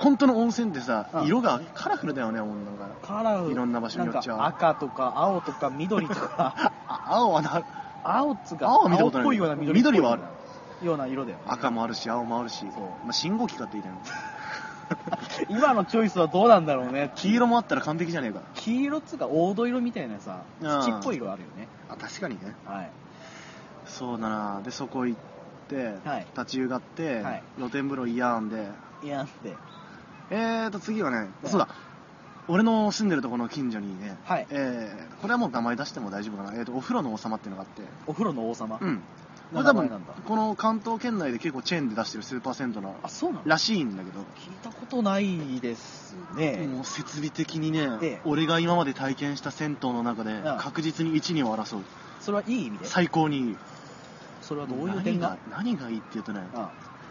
[0.00, 2.88] 本当の温泉ってさう、ん色がカラフルだよね、もうなんか。
[3.06, 3.52] カラフル。
[3.52, 7.62] いろんな場所によっちゃなんか赤とか青とか緑とか、あ 青はな、
[8.02, 10.22] 青っつうか、青は見たことない青っぽいような緑っぽい緑はある
[10.86, 11.44] ような色だよね。
[11.46, 12.70] 赤もあるし、青もあるし。
[12.74, 13.98] そうまあ、信号機かって言いたいの。
[15.48, 17.12] 今のチョイスはどうなんだろうね。
[17.14, 18.40] 黄色もあったら完璧じゃねえか。
[18.54, 21.68] 黄色っつうか黄土色みたいなさ、うん土っぽい色あるよね。
[21.88, 22.54] あ、確かにね。
[22.66, 22.90] はい。
[23.86, 24.60] そうだな。
[24.62, 25.20] で、そこ行っ
[25.68, 28.68] て、はい立ち湯があって、はい露天風呂嫌んで、
[29.02, 29.54] いやって。
[30.30, 31.68] えーと、次はね、そうだ。
[32.48, 36.54] 俺の住んでるところの近所にね、はいえー、これはもう名前出しても大丈夫かな。
[36.58, 38.78] えーと、お風呂の王様っていうのがあって、お風呂の王様？
[38.80, 39.02] うん。
[39.52, 43.42] これ多分名前なんだ、この関東圏内で結構チェーンで出してるスーパー銭湯なあ、そうなの？
[43.44, 44.24] らしいんだけど、聞い
[44.62, 46.68] たことないですね。
[46.72, 51.82] もう設備的にね、ええ俺が今まで体験した銭湯の中でん確実に1、2を争う。
[52.20, 52.86] それはいい意味で？
[52.86, 53.56] 最高にいい。
[54.42, 55.36] それはどういう点が？
[55.50, 56.70] 何が何がいいって言うとね、あ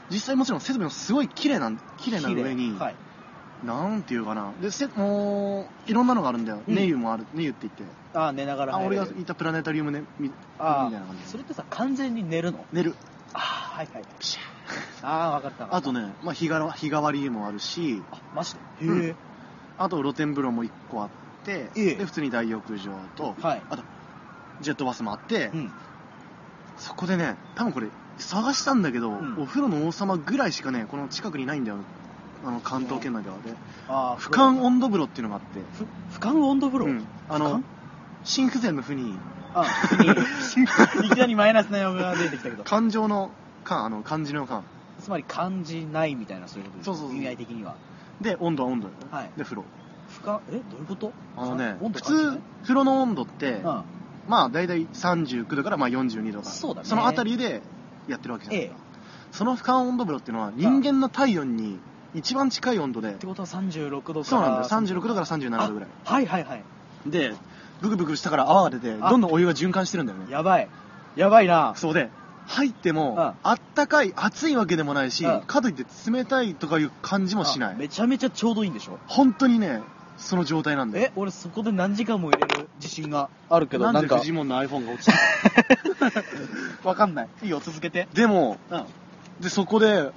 [0.09, 2.95] 実際もちろん設備もすごい綺麗なん綺麗な上に、はい。
[3.65, 4.51] なんていうかな。
[4.61, 6.75] でせもういろんなのがあるんだよ、うん。
[6.75, 7.25] ネイユもある。
[7.33, 7.83] ネイユって言って。
[8.13, 9.05] ああ、寝ながらあ俺る。
[9.05, 12.65] がいたプラネタリウムねみみたいああな感、じそれってさ、完全に寝るの？
[12.71, 12.95] 寝る。
[13.33, 14.03] ああ、はいはい。
[14.19, 15.75] ピシャああ、わかった。
[15.75, 18.01] あとね、まあ、日がわ日替わりもあるし。
[18.11, 18.85] あ、マジで？
[18.87, 19.01] うん。
[19.03, 19.15] へえ。
[19.77, 21.09] あと露天風呂も1個あっ
[21.45, 21.95] て、ええ。
[21.95, 23.61] で普通に大浴場と、はい。
[23.69, 23.83] あと
[24.61, 25.71] ジェットバスもあって、うん。
[26.77, 29.41] そこでね多分これ探したんだけど、ん。
[29.41, 31.77] お風呂の王様ぐらいしかねこの近くにないんだよ
[32.45, 33.53] あの関東圏内ではで
[33.87, 35.59] ああ、俯瞰温度風呂っていうのがあって、
[36.11, 37.05] ふ俯瞰温度風呂、うん。
[37.27, 37.61] あの
[38.23, 39.17] 心不全の負に。
[39.53, 39.65] あ、
[39.99, 40.09] に。
[41.07, 42.63] いきなりマイナスな用語が出てきたけど。
[42.63, 43.31] 感情の
[43.63, 44.63] 感あの漢字の感
[44.99, 47.15] つまり感じないみたいなそういうことですそうそうそう。
[47.15, 47.75] 意味合い的には。
[48.21, 48.87] で温度は温度。
[48.87, 49.31] よはい。
[49.37, 49.65] で風呂。
[50.09, 50.51] 俯瞰、え？
[50.53, 51.13] どういうこと？
[51.37, 52.35] あのね普温度感じない？
[52.35, 53.83] 通風呂の温度って、うん。
[54.27, 56.49] まあ大体39度からまあ42度か。
[56.49, 56.89] そうだね。
[56.95, 57.61] のあたりで
[58.07, 58.85] やってるわけじゃないえですか、
[59.31, 61.79] その俯瞰温度風呂っていうのは人間の体温に
[62.15, 64.23] 一番近い温度でってことは36度。
[64.23, 66.63] そうなんだよ36度から37度ぐらいあはいはいはい。
[67.05, 67.33] で
[67.81, 70.67] ブクブク下から泡が出てあどんどんお湯が循環してるんだよねやばい。
[71.15, 71.73] やばいな。
[71.75, 72.09] そうで
[72.47, 78.97] 入ってもああったかい暑いわけでもないしあかといって冷たいとかいう感じもしないあめちゃめちゃちょうどいいんでしょ？
[79.07, 79.81] 本当にね
[80.17, 84.25] その状態なんだよえ、俺そこで何時間も入れる自信があるけど、なんかなんでフ。
[84.25, 85.05] ジモンの iPhone が落ち
[86.83, 87.27] た わかんない。
[87.43, 88.05] いいよ、続けて。
[88.13, 88.83] でもうん。
[89.39, 90.11] でそこで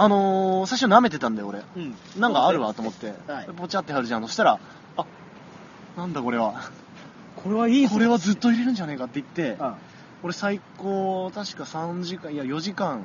[0.00, 1.62] あのー最初舐めてたんだよ俺。
[1.76, 1.94] うん。
[2.20, 3.48] なんかあるわと思って、はい。
[3.56, 4.22] ポチャって貼るじゃん。
[4.22, 4.58] そしたら
[4.96, 5.06] あ
[5.96, 6.70] なんだこれは。
[7.36, 7.94] これはいいぞ。
[7.94, 9.74] これはずっと入れるんじゃねえかって言ってうん。
[10.24, 13.04] 俺最高確か3時間いや4時間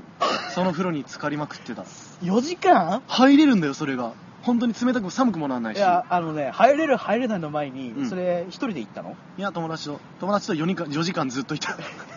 [0.55, 1.83] その風呂に浸かりまくってた。
[2.21, 3.01] 4時間？
[3.07, 4.13] 入れるんだよそれが。
[4.43, 5.77] 本当に冷たくも寒くもならないし。
[5.77, 8.09] いや、あのね、入れる入れないの前に、うん。
[8.09, 9.15] それ一人で行ったの？
[9.37, 9.99] いや友達と。
[10.19, 11.77] 友達と 4, 日4時間ずっといた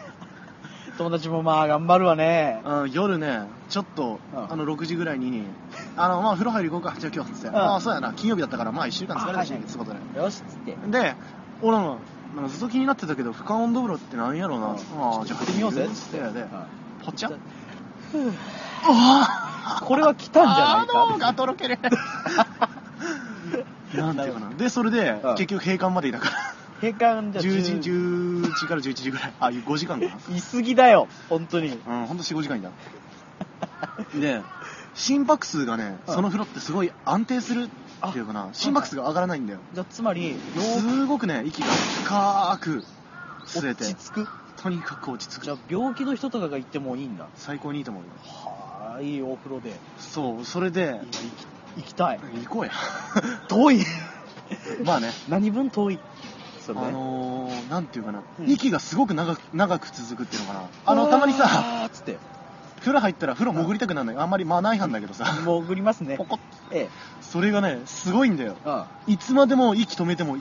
[0.99, 2.63] 友達もまあ頑張るわね。
[2.65, 4.53] うん夜ねちょっと、うん。
[4.53, 5.45] あの6時ぐらいに
[5.97, 6.97] あのまあ風呂入り行こうか。
[6.99, 7.57] じゃあ今日っつって、ん。
[7.57, 8.13] ああそうやな。
[8.15, 9.69] 金曜日だったからまあ1週間疲れたしあはいはい。
[9.69, 10.21] ってことで。
[10.21, 10.77] よしっつって。
[10.91, 11.15] で
[11.63, 11.99] 俺も
[12.35, 14.75] なんかずっと気になってたけど俯瞰温度風呂って何やろうな、うん。
[14.75, 15.85] ああじゃあ行ってみようぜ。
[15.85, 16.47] っっつってで
[17.05, 17.29] ポチャ。
[17.31, 18.33] ふう
[18.89, 21.03] あこれは来たんじゃないか。
[21.03, 21.79] あのがとろける。
[23.95, 24.51] なんていうかな。
[24.51, 25.35] でそれで、うん。
[25.37, 28.67] 結局閉館までいたから閉館じゃ10時10時。
[28.67, 29.33] から11時ぐらい。
[29.41, 30.37] あ5時間かな。
[30.37, 31.69] いすぎだよ、本当に。
[31.69, 32.71] うんほんと45時間いた。
[34.19, 34.43] で
[34.95, 36.15] 心拍数がねうん。
[36.15, 37.69] その風呂ってすごい安定する
[38.09, 38.49] っていうかな。
[38.53, 39.61] 心拍数が上がらないんだよ。
[39.75, 40.37] じゃあつまり、よ
[40.79, 42.85] すごくね息が深く
[43.47, 44.29] 吸え落ちて着く？
[44.57, 47.27] とにかく落ち着じゃあく病気の人とかが行ってもいいんだ。
[47.37, 48.09] 最高にいいと思うよ。
[48.25, 49.69] はあ、いいお風呂で。
[49.71, 51.01] いやそうそれで。
[51.03, 52.21] 行き行きたい。
[52.45, 52.73] 行こうや。
[53.49, 53.81] 遠い。
[54.85, 55.13] まあね。
[55.29, 55.99] 何分遠い？
[55.99, 56.01] そ
[56.73, 56.75] あ。
[56.75, 58.51] のー、なんていうかな、うん。
[58.51, 60.69] 息がすごく長く長く続くっていうのかな。
[60.85, 62.19] あのたまにさつって。
[62.81, 64.23] 風呂入ったら風呂潜りたくなるのよ。
[64.23, 65.25] あんまりマナー違反だけどさ。
[65.25, 66.17] 潜りますね。
[66.17, 66.25] ポ。
[66.25, 66.39] コッ。
[66.71, 66.89] え
[67.21, 68.57] それがねすごいんだよ。
[69.07, 70.39] いつまでも息止めても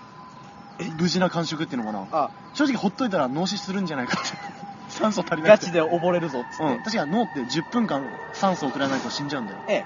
[0.99, 2.07] 無事な感触っていうのかな。
[2.11, 2.31] あ。
[2.53, 4.38] 正直ほっといたら脳死するんじゃないかって。
[4.89, 5.49] 酸素足りなくて。
[5.49, 6.63] ガチで溺れるぞっつって。
[6.63, 9.59] うん、確かに脳って10分間酸素を送らないと死んじゃうんだよ。
[9.67, 9.85] ええ。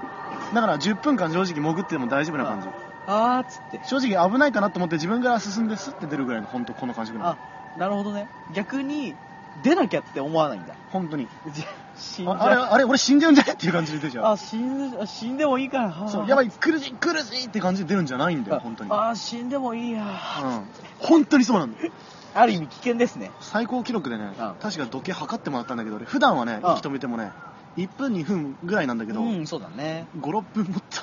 [0.53, 2.67] だから10分間正直潜っても大丈夫な感じ
[3.07, 3.79] あーっつって。
[3.85, 7.37] 正直危ないかなと思って自分から進んでスッて出るぐらいの本当この感触なのあ、
[7.77, 8.27] なるほどね。
[8.53, 9.15] 逆に、
[9.63, 10.73] 出なきゃって思わないんだ。
[10.91, 11.65] 本当にじゃ
[11.97, 16.07] 死んじゃうああれあれ俺死んじゃうんじゃねっていう感じで出るじゃんあ、死んで、死んでもいいから。
[16.09, 16.47] そうやばい。
[16.47, 20.03] い苦しい苦しいって感じで出るんじゃないんだよ本当にあ、死んでもいいや。
[20.03, 20.61] うん
[20.99, 21.91] 本当にそうなんだよ
[22.35, 23.31] ある意味危険ですね。
[23.41, 27.31] 最高記録でねうん確か時計測ってもらったんだけど俺普段はねうん息止めてもね
[27.75, 30.05] 1分2分ぐらいなんだけどうん、そうだね。
[30.19, 31.01] 56分持った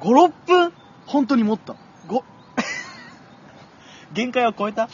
[0.00, 0.72] 5、6分？
[1.06, 1.76] 本当に持った。
[2.06, 2.24] ご。
[4.12, 4.88] 限界は超えた？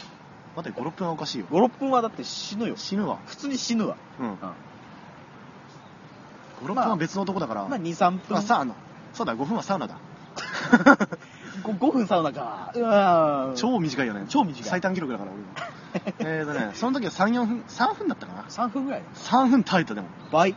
[0.55, 2.75] 待って56分はおかしいよ ?5、6分はだって死ぬよ。
[2.77, 3.19] 死ぬわ。
[3.25, 3.95] 普通に死ぬわ。
[4.19, 4.29] うん。
[4.29, 4.35] うん。
[6.63, 7.67] 56分は別の男だから。
[7.67, 8.37] まあ、2、3分。
[8.37, 8.73] あサウナ。
[9.13, 9.97] そうだ5分はサウナだ。
[11.63, 12.71] 5, 5分サウナか。
[12.75, 13.53] うわー。
[13.53, 14.25] 超短いよね。
[14.29, 14.63] 超短い。
[14.63, 15.47] 最短記録だから俺は。
[16.19, 18.43] えーとねその時は34分3分だったかな。
[18.43, 19.03] 3分ぐらい。
[19.15, 20.07] 3分耐えたでも。
[20.31, 20.55] 倍。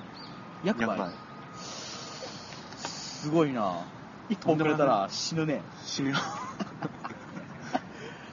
[0.65, 0.99] 約倍。
[0.99, 1.13] やっぱ
[2.79, 3.75] すごいな
[4.31, 5.61] 一本くれたら死ぬね。
[5.85, 6.17] 死ぬよ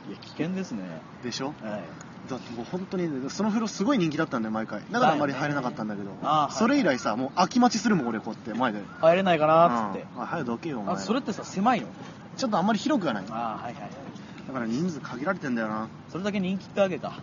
[0.08, 0.84] いや、危険ですね。
[1.24, 1.48] でしょ？
[1.48, 1.84] はい。
[2.30, 10.06] だってもう本当にその風呂すごい人気だったんだよ毎回だからあんまり入れなかったんだけど、あーそれ以来さもう空き待ちするもん俺こうやって前で入れないかなっつって。
[10.16, 11.88] うんあ早くどけよお前あ、それってさ、狭いの？
[12.36, 14.54] ちょっとあんまり広くはないだあはいはいはい。
[14.54, 17.08] から人数限られてんだよなそれだけ人気ってわけか。
[17.08, 17.20] はい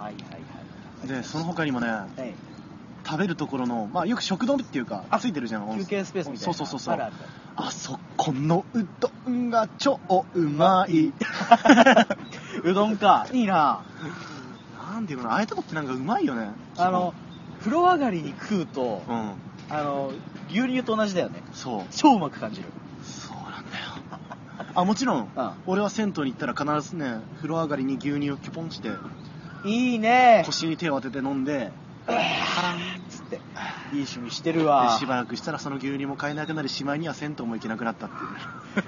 [0.00, 1.08] はいはい。
[1.08, 2.34] でその他にもねはい。
[3.08, 6.52] 食べるところのまあよく食堂っていうかあついてるじゃん休憩スペースみたいな。
[6.54, 7.12] そうそうそうそう
[7.56, 9.98] あそこのうどんが超
[10.34, 11.12] うまい
[12.62, 13.26] うどんか。
[13.32, 13.80] いいな
[14.92, 17.14] なんていうかなああいうとこってなんかうまいよねあの、
[17.60, 19.32] 風呂上がりに食うと、うん
[19.70, 20.12] あの、
[20.50, 21.42] 牛乳と同じだよね。
[21.52, 21.82] そう。
[21.90, 22.68] 超うまく感じる。
[23.02, 23.84] そうなんだよ。
[24.74, 28.90] あ、もちろん、うん俺は銭湯に行ったら必ずね、風呂上がりに牛乳をキュポンして、
[29.64, 31.70] いいね腰に手を当てて飲んで、
[33.08, 33.36] つって。
[33.36, 33.42] いい
[34.00, 34.96] 趣味してるでわ。
[34.98, 38.10] しばらくしたらその牛乳も買えなくなり、しまいには銭湯も行けなくなったっ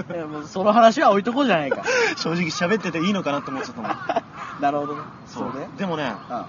[0.06, 0.26] ていう。
[0.28, 1.82] もうその話は置いとこうじゃないか。
[2.16, 3.90] 正直喋ってていいのかなって思っちゃったもん。
[4.60, 5.02] なるほどね。
[5.26, 6.46] そうででもね、あ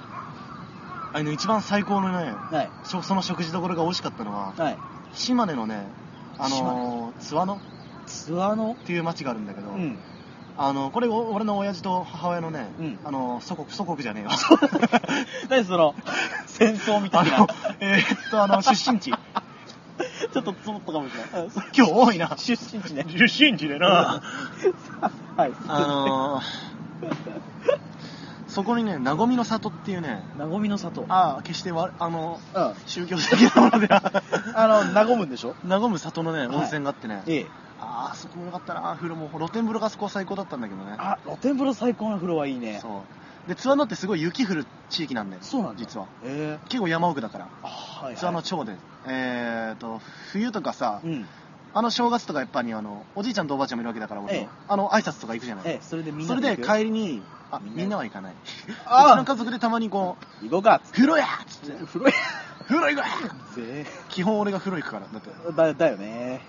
[1.13, 2.69] あの一番最高のね、はい。
[2.83, 4.77] その食事どころが美味しかったのは、はい。
[5.13, 5.87] 島根のね、
[6.37, 7.59] あのー、津和野っ
[8.11, 9.97] ツアーのていう町があるんだけど、うん。
[10.57, 14.29] あの、これお俺の親父と母親のね、うんあの、祖国、祖国じゃねえよ。
[15.49, 15.95] 何その、
[16.45, 17.47] 戦争みたいな。
[17.79, 19.11] えーっと、あの、出身地。
[20.33, 21.49] ちょっとつもったかもしれない。
[21.75, 22.35] 今日多いな。
[22.37, 23.05] 出身地ね。
[23.07, 24.21] 出身地でな。
[25.37, 25.51] はい。
[25.67, 26.43] あのー、
[28.47, 31.05] そこにね、なごみの里っていうね、なごみの里。
[31.09, 32.73] ああ、決してわ、あの、うん。
[32.85, 34.23] 宗教的なものでは、
[34.55, 35.55] あの、なごむんでしょ？
[35.65, 37.47] なごむ里のね、はい温泉があってね、ええ。
[37.81, 40.95] ああ、そこもよかったな、風呂も、露天風呂がそこは最高だったんだけどね。
[40.97, 42.79] あ、露天風呂最高な風呂はいいね。
[42.81, 43.03] そ
[43.47, 43.49] う。
[43.49, 45.41] で、津和野ってすごい雪降る地域なんだよ。
[45.41, 46.07] そうなんだ実は。
[46.23, 46.67] ええ。
[46.69, 47.47] 結構山奥だから。
[47.63, 48.15] あ、はい、はい。
[48.17, 48.75] 津和野町で。
[49.07, 49.99] えーと、
[50.31, 51.27] 冬とかさ、うん。
[51.73, 55.67] あの正月とかやっぱりあの、おじいちゃんとおばあちゃんもいるわけだから、俺えあの、挨拶とか行くじゃない。
[55.67, 58.33] ええ、それでみんそれでなで帰りに、あ、みんなは行かない。
[58.33, 58.35] う
[58.85, 60.81] ああちの家族でたまにこう、行こうかっ。
[60.91, 62.13] 風呂やっつって、風呂や。
[62.67, 63.05] 風呂行くわ
[63.55, 65.29] ぜ基本俺が風呂行くから、だって。
[65.55, 66.41] だ、だよね。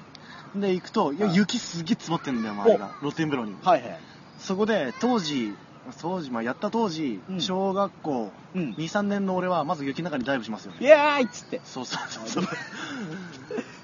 [0.55, 2.91] で、行くと、いや、はい雪すげえ積もってんだよ、周りが。
[3.01, 3.55] 露天風呂に。
[3.63, 3.99] はいはい。
[4.39, 5.55] そこで、当時、
[6.01, 8.77] 当時、まあ、やった当時、うん小学校うん2、。
[8.77, 10.91] 3年の俺は、まず雪の中にダイブしますよイね。
[10.91, 11.61] エーイっつって。
[11.65, 12.45] そうそうそうそう。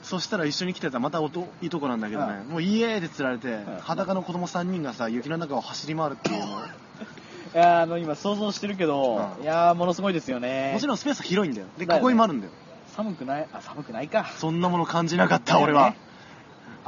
[0.03, 6.47] そしたら一緒に来てた、またおといいとこなんだけどね、もうイエーって釣られて、裸の子供3人がさ、雪の中を走り回るっていうの。
[7.55, 10.73] いやーあの、今想像してるけど、うんいやーものすごいですよね。
[10.75, 11.67] もちろんスペース広いんだよ。
[11.79, 12.53] で、囲いもあるんだよ。
[12.95, 14.31] 寒くないあ、寒くないか。
[14.39, 15.95] そんなもの感じなかった、俺は。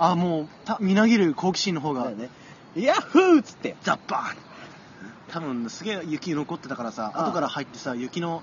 [0.00, 2.28] あ、もう、たみなぎる好奇心の方がね。
[2.76, 3.76] ヤッフーっつって。
[3.82, 4.36] ザッバーン
[5.32, 8.42] 多分すげえ雪残ってたからさ、ああ後から入ってさ、雪の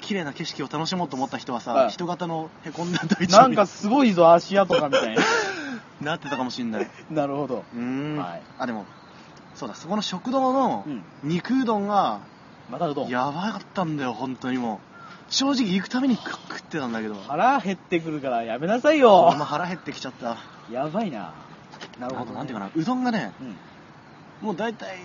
[0.00, 5.22] 綺麗な景色を楽しもうと思った人はさ、はい人型のへこんだ大地なんかすごいぞ、足跡かみたいな。
[6.00, 6.90] なってたかもしんない。
[7.10, 7.64] なるほど。
[7.74, 8.16] うーん。
[8.18, 8.86] はいあ、でも、
[9.54, 12.20] そうだ、そこの食堂のうん肉うどんが、
[12.70, 13.08] またうどん。
[13.08, 14.80] やばかったんだよ、本当にも
[15.30, 15.32] う。
[15.32, 17.14] 正直行くたびに食食ってたんだけど。
[17.28, 19.44] 腹減ってくるからやめなさい俺よも。
[19.44, 20.36] 腹減ってきちゃった。
[20.72, 21.32] やばいな。
[22.00, 23.56] なるほど、あとなんていうかな、うどんがね、うん。
[24.46, 24.96] もう大体、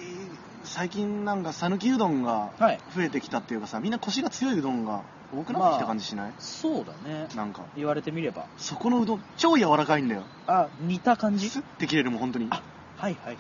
[0.63, 2.79] 最近なんか讃岐うどんがはい。
[2.95, 5.01] 増えてきたっていうかさ、みんな腰が強いうどんが
[5.33, 7.27] 多くなってきた感じしない、そうだね。
[7.35, 7.63] なんか。
[7.75, 8.45] 言われてみれば。
[8.57, 10.23] そこのうどん、超柔らかいんだよ。
[10.47, 11.49] あ、似た感じ？
[11.49, 12.47] スッて切れるもん、本当に。
[12.49, 12.61] あ
[12.97, 13.37] はいはいはいはい。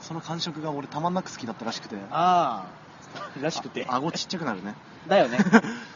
[0.00, 1.96] その感触が俺たまんなく好きだったらしくて。
[2.10, 2.84] ああ。
[3.40, 3.86] らしくて。
[3.88, 4.74] あ顎ちっちゃくなるね。
[5.08, 5.38] だよね。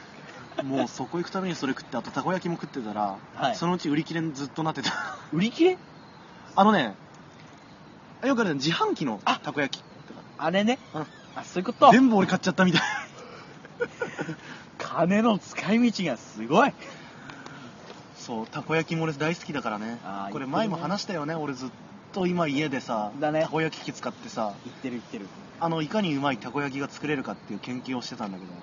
[0.65, 4.93] もうそこ行くためにそれ食って、あとたこ焼きも食ってたら、はいそのうち売り切れずっとなってた。
[5.33, 5.79] 売り切れ？
[6.57, 6.95] あのね、
[8.25, 9.89] よくある自販機のたこ焼きと
[10.39, 10.79] あれね。
[10.93, 11.07] か。
[11.37, 11.93] あ、そういうこうんと。
[11.93, 12.83] 全部俺買っちゃったみたい。
[14.79, 16.73] 金の使い道がすごい。
[18.17, 20.33] そう、たこ焼きも俺大好きだからねあー。
[20.33, 21.69] これ前も話したよね、俺ずっ
[22.19, 25.27] と今家でさ、だねたこ焼き器使ってさ、言ってる言ってる。
[25.61, 28.59] あの、いかにうまいたこ焼きが作れるかっていう研究をしてたんだけど、うん。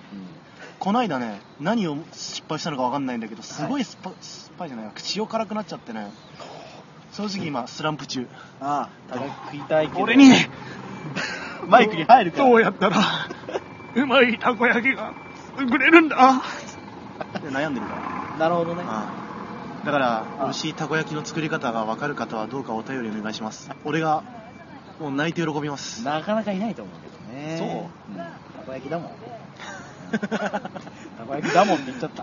[0.78, 4.86] こないだね、何を失敗したのかわかんないんだけど、すごい酸っぱ、酸っぱいじゃない？
[4.86, 6.10] わ、塩辛くなっちゃってね、
[7.12, 8.26] 正直今、スランプ中。
[8.60, 10.00] ああ、たこ食いたいけど。
[10.00, 10.48] 俺にね、
[11.68, 12.48] マイクに入るから。
[12.48, 12.96] どうやったら、
[13.94, 15.12] うまいたこ焼きが
[15.58, 16.16] 作れるんだ。
[17.38, 18.38] って悩んでるから。
[18.38, 18.82] なるほどね。
[18.86, 19.25] ああ
[19.86, 23.70] だから、あ美味しいたこ焼きの作り方がわかる方はどうかお便りお願いします。
[23.84, 24.24] 俺が、
[24.98, 26.04] もう泣いて喜びます。
[26.04, 27.56] なかなかいないと思うけどね。。
[27.56, 28.16] そううん。
[28.16, 28.32] た
[28.66, 29.10] こ焼きだもん。
[30.18, 32.22] たこ焼きだもんって言っちゃった。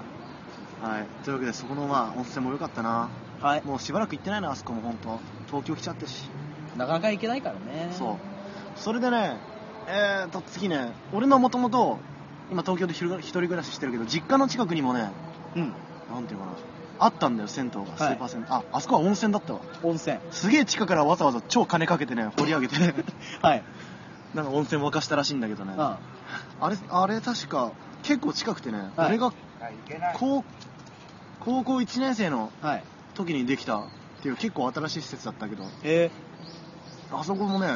[0.86, 1.06] はい。
[1.24, 3.08] というわけで、そこのまあ、温泉も良かったな。
[3.42, 3.64] はい。
[3.64, 6.30] もうしばらく行ってないな、あそこも本当東京来ちゃってし。
[6.76, 7.94] なかなか行けないからね。
[7.94, 8.16] そう。
[8.76, 9.38] それでね、
[9.88, 12.00] えーと、次ね、俺のもともと、
[12.52, 15.12] 今東京で一人暮らししてるけど、実家の近くにもね、
[15.56, 15.74] うん。
[16.14, 16.52] なんていうかな、
[17.00, 17.98] あったんだよ、銭湯が。
[17.98, 18.46] スーパー銭湯。
[18.50, 19.62] あ、あそこは温泉だったわ。
[19.84, 20.18] 温泉。
[20.32, 22.94] すげえ地下からわざわざ超金かけてね、掘り上げてね、
[23.42, 23.64] はい。
[24.34, 25.74] なんか温泉沸かしたらしいんだけどね。
[25.78, 25.98] あ
[26.62, 27.72] あれ、あれ確か、
[28.04, 29.34] 結構近くてね、はい俺が
[30.16, 30.44] 高、
[31.40, 32.84] 高校1年生のはい。
[33.16, 33.84] 時にできたっ
[34.22, 36.10] ていう結構新しい施設だったけど、え
[37.12, 37.68] あそこもね、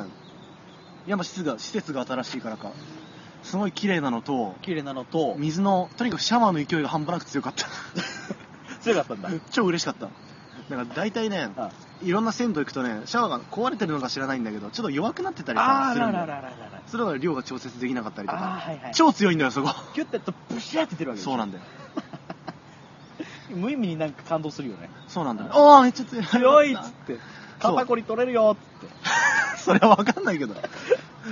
[1.06, 2.72] やっぱ施設が、施設が新しいからか、
[3.44, 7.68] すごい綺麗なのとー、、綺麗なのと、水の、とにかくシャワーの勢いが半端なく強かった。
[8.94, 9.30] 強かったんだ。
[9.52, 10.06] 超嬉しかった。
[10.06, 11.72] だから大体ね、あ
[12.04, 15.60] いろんな銭湯行くとね、シャワーが壊れてるのか知らないんだけど、ちょっと弱くなってたり
[15.94, 16.52] するんだ。
[16.88, 18.94] それは量が調節できなかったりとか、はいはい。
[18.94, 19.70] 超強いんだよ、そこ。
[19.94, 21.64] キュッてやっとブシャって出るわけそうなんだよ。
[23.50, 24.90] 無意味になんか感動するよね。
[25.08, 25.50] そうなんだね。
[25.54, 26.26] ああ、めっちゃ強い。
[26.26, 27.18] 強いっつって。
[27.60, 28.96] 肩こり取れるよっつって。
[29.64, 30.56] それはわかんないけど。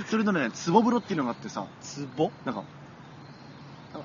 [0.08, 2.30] それとね、壺風呂っていうのがあってさ、ツボ？
[2.44, 2.64] なんか、あ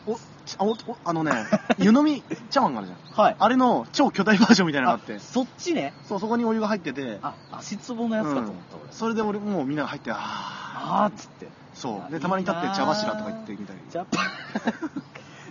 [0.08, 1.32] お、おおあのね、
[1.78, 3.24] 湯飲み茶碗があるじゃん。
[3.24, 3.36] はい。
[3.38, 5.94] あれの超巨大バージョンみたいなのがあって、そっちね。
[6.08, 8.92] そう、そこにお湯が入ってて、あ、足つぼのやつかと思った俺。
[8.92, 11.46] それで俺もうみんなが入って、ああーっつって。
[11.46, 12.12] ーそう。
[12.12, 13.80] で、たまに立って茶柱とか言ってみたり。
[13.90, 14.06] じゃ、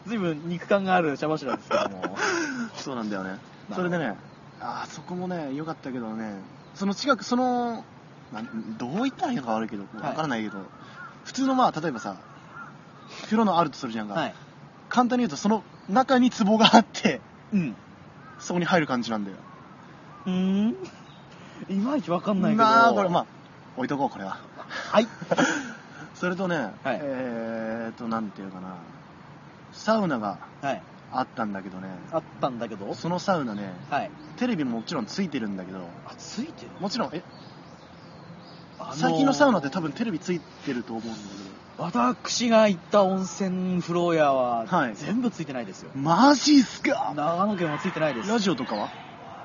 [0.06, 2.16] ずいぶん肉感がある茶柱ですけども。
[2.74, 3.38] そうなんだよね。
[3.68, 4.16] なそれでね、
[4.60, 6.34] あーそこもね、良かったけどね、
[6.74, 7.84] その近く、その、
[8.78, 10.58] どう言ったらいいのか悪いけど、はいわからないけど、
[11.24, 12.16] 普通のまあ、例えばさ、
[13.30, 14.14] 風呂のあるとするじゃんか。
[14.14, 14.34] はい。
[14.88, 17.20] 簡単に言うと、その中に壺があって、
[17.52, 17.76] うん。
[18.40, 19.36] そこに入る感じなんだよ。
[20.26, 20.70] うーん？
[21.68, 22.64] いまいちわかんないけど。
[22.64, 23.26] まあ、これ、まあ、
[23.76, 24.38] 置いとこう、これは。
[24.90, 25.06] はい。
[26.18, 28.74] それとね、はいえーと、なんていうかな、
[29.72, 30.82] サウナがはい。
[31.12, 32.94] あったんだけどね、あったんだけど？
[32.94, 34.10] そのサウナね、はい。
[34.38, 36.70] テレビももちろんついてるんだけど、あ、ついてる？
[36.80, 37.22] もちろん、え、
[38.78, 41.14] あ最近のサウナって多分テレビついてると思うんだ
[41.82, 47.14] 私が行った温泉風呂屋は、はい全部ついてないですよマジっすか？
[47.16, 48.28] 長野県はついてないです。
[48.28, 48.90] ラジオとかは？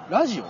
[0.09, 0.43] ラジオ？
[0.43, 0.49] うん。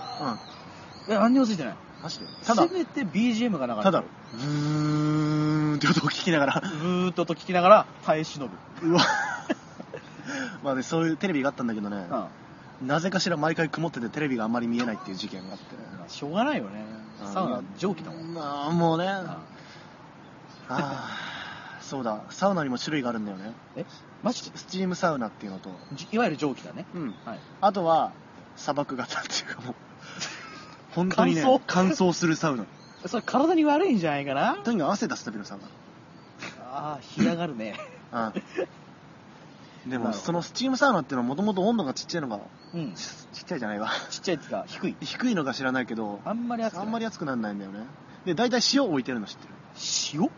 [1.12, 1.74] や、何にもついてない。
[2.02, 2.26] マジで？
[2.44, 8.88] ただせ、めて BGM が流れてるただ、ブーンって音を聞きながら、ブーっと音聞きながら耐え忍ぶ。
[8.88, 9.00] うわ。
[10.64, 12.06] まあね、そういうテレビがあったんだけどね、
[12.80, 12.88] うん。
[12.88, 15.76] なぜかしら毎回曇っててテレビがあんまり見えないっていう事件があって。
[16.08, 16.84] しょうがないよね。
[17.32, 18.34] サウナ蒸気だもん。
[18.34, 19.38] まあ、もうね、あ
[20.68, 21.08] ああ、
[21.86, 23.52] そうだ、サウナにも種類があるんだよね。
[23.76, 23.84] え？
[24.24, 24.50] マジ？
[24.50, 26.84] でスチームサウナっていうのと、じいわゆる蒸気だね。
[26.94, 27.14] うん。
[27.24, 27.40] はい。
[27.60, 28.12] あとは、
[28.56, 29.74] 砂漠型っていうかもう、
[30.94, 31.60] 本当にね、乾燥？
[31.66, 32.64] 乾燥するサウナ。
[33.06, 34.56] それ体に悪いんじゃないかな？
[34.64, 35.58] とにかく汗出すためのサウ
[36.72, 37.76] ああ、干上がるね。
[38.10, 38.26] ナ。
[38.26, 38.32] うん。
[39.90, 42.40] でも、なるほどそのスチームサウナっていうのはもともと温度がちっちゃいのが、
[42.74, 42.94] うん。
[42.94, 43.90] ちちっちゃいじゃないわ。
[44.10, 44.96] ちっちゃいやつが低い。
[45.00, 46.86] 低いのか知らないけど、あんまり熱くない。
[46.86, 47.78] あんまり熱くならないんだよね。
[48.24, 49.54] で、大体塩置いてるの知ってる？
[50.14, 50.30] 塩？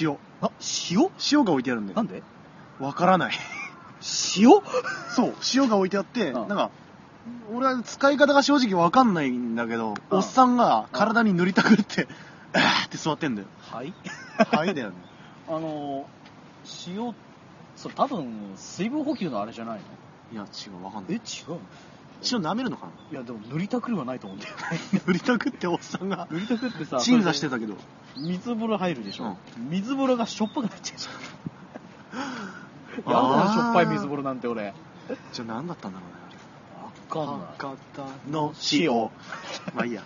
[0.00, 0.18] 塩。
[0.42, 0.50] あ、
[0.90, 1.10] 塩？
[1.32, 1.96] 塩が置いてあるんだよ。
[1.96, 2.22] なんで？
[2.80, 3.32] わからない。
[4.36, 4.50] 塩？
[5.14, 6.70] そう、塩が置いてあって、うんなんか、
[7.52, 12.06] 俺は使い方が正直わかんないんだけど、うんおっさんが体に塗りたくって、
[12.54, 13.48] あーって座ってんだよ。
[13.70, 13.92] はい？
[14.38, 14.94] はいだよね。
[15.48, 17.14] あのー、塩、
[17.76, 19.82] それ多分、水分補給のあれじゃないの？
[20.32, 21.16] いや、違う、わかんなえ、い。
[21.16, 21.58] 違う
[22.22, 22.92] 塩舐めるのかな？
[23.12, 24.80] いや、でも塗りたくるはないと思うんだよね。
[25.06, 27.76] 塗りたくっておっさんが、塗りたくってさ、鎮座してたけど。
[28.16, 31.10] 水風呂入るでしょ、水風呂がしょっぱくなっちゃうじゃ
[33.10, 33.14] ん。
[33.14, 34.74] やだな、しょっぱい水風呂なんて俺。
[35.32, 36.18] じゃあ何だったんだろうね、
[37.20, 37.48] わかんない。
[37.58, 39.10] 博多の塩。
[39.74, 40.02] まあいいや。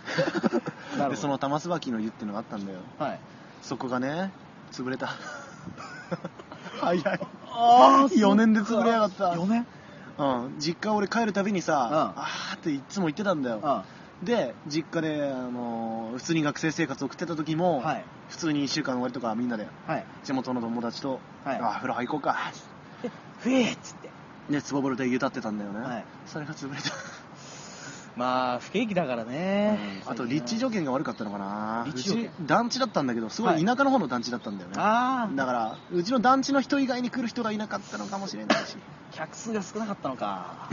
[1.09, 2.81] で、その玉椿の湯っていうのがあったんだよ。
[2.98, 3.20] はい。
[3.62, 4.31] そこがね、
[4.70, 5.09] 潰れた。
[6.81, 7.03] 早い。
[7.55, 9.66] あ4年で潰れやがった4年？
[10.18, 13.61] うん、実家俺帰るたびにさ、うんあーっていつも言ってたんだよ。
[13.62, 13.85] あ
[14.22, 18.05] で、実家で、あのー普通に学生生活を送ってた時も、はい。
[18.29, 20.05] 普通に1週間終わりとかみんなで、はい。
[20.25, 22.37] 地元の友達と、はいあー風呂入行こうか。
[23.40, 24.11] ふ えーっつって。
[24.51, 25.81] ね、つぼ風呂で湯立ってたんだよね。
[25.81, 26.90] はいそれが潰れた。
[28.16, 29.79] まあ、不景気だからね。
[30.07, 31.85] あと、立地条件が悪かったのかな。
[31.87, 34.77] 立地団地だったんだけど、すごい田舎の方の団地だったんだよね。
[34.79, 35.35] ああ。
[35.35, 38.77] だから、うちの団地の人以外に来る人がいなかったのかもしれないし。
[39.12, 40.68] 客数が少なかったのか。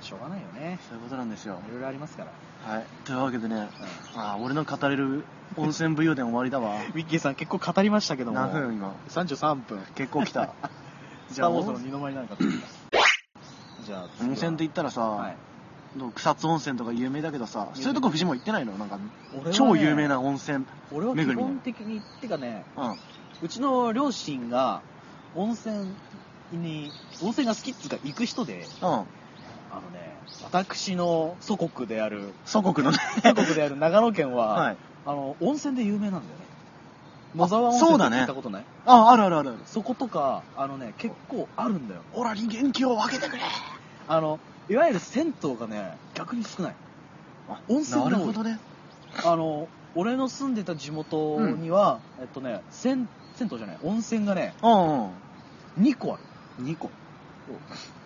[0.00, 0.78] しょうがないよね。
[0.88, 1.60] そういうことなんですよ。
[1.68, 2.72] いろいろありますから。
[2.74, 2.86] はい。
[3.04, 3.68] というわけでね、
[4.16, 5.24] あー俺の語れる
[5.56, 6.76] 温泉武勇伝終わりだわ。
[6.94, 8.38] ウィッキーさん結構語りましたけども。
[8.38, 9.80] 何分今？33分。
[9.94, 10.50] 結構来た。
[11.30, 12.36] スター・ウォーズの二の舞なんか。
[13.84, 15.36] じゃあ、温泉って言ったらさ、はい。
[16.14, 18.72] 草津温泉とか有名だけどさ、そういうとこ藤も行ってないの？
[18.72, 18.98] なんか、
[19.32, 20.66] 俺はね超有名な温泉。
[20.92, 22.94] 俺は基巡り本的に、ってかね、うん。
[23.42, 24.82] うちの両親が
[25.34, 25.86] 温泉
[26.52, 26.90] に、
[27.22, 28.88] 温泉が好きっつうか行く人で、うん。
[28.88, 29.02] あの
[29.92, 32.98] ね、私の祖国である、祖国のね。
[33.22, 34.76] 祖国である長野県は、はい。
[35.06, 36.26] あの、温泉で有名なんだよね。
[37.36, 38.64] 野沢温そうだね泉ったことない？
[38.86, 39.58] あ、あるあるあるある。
[39.66, 42.02] そことか、あのね、結構あるんだよ。
[42.14, 43.42] オラに元気を分けてくれ
[44.06, 46.74] あの、いわゆる銭湯がね、逆に少ない。
[47.48, 48.58] あ温泉が多ないるほどね。
[49.24, 55.10] あの、俺の住んでた地元には、えっとね、銭、銭湯じゃない、温泉がね、うんうん。
[55.82, 56.22] 2個ある。
[56.64, 56.90] 2個。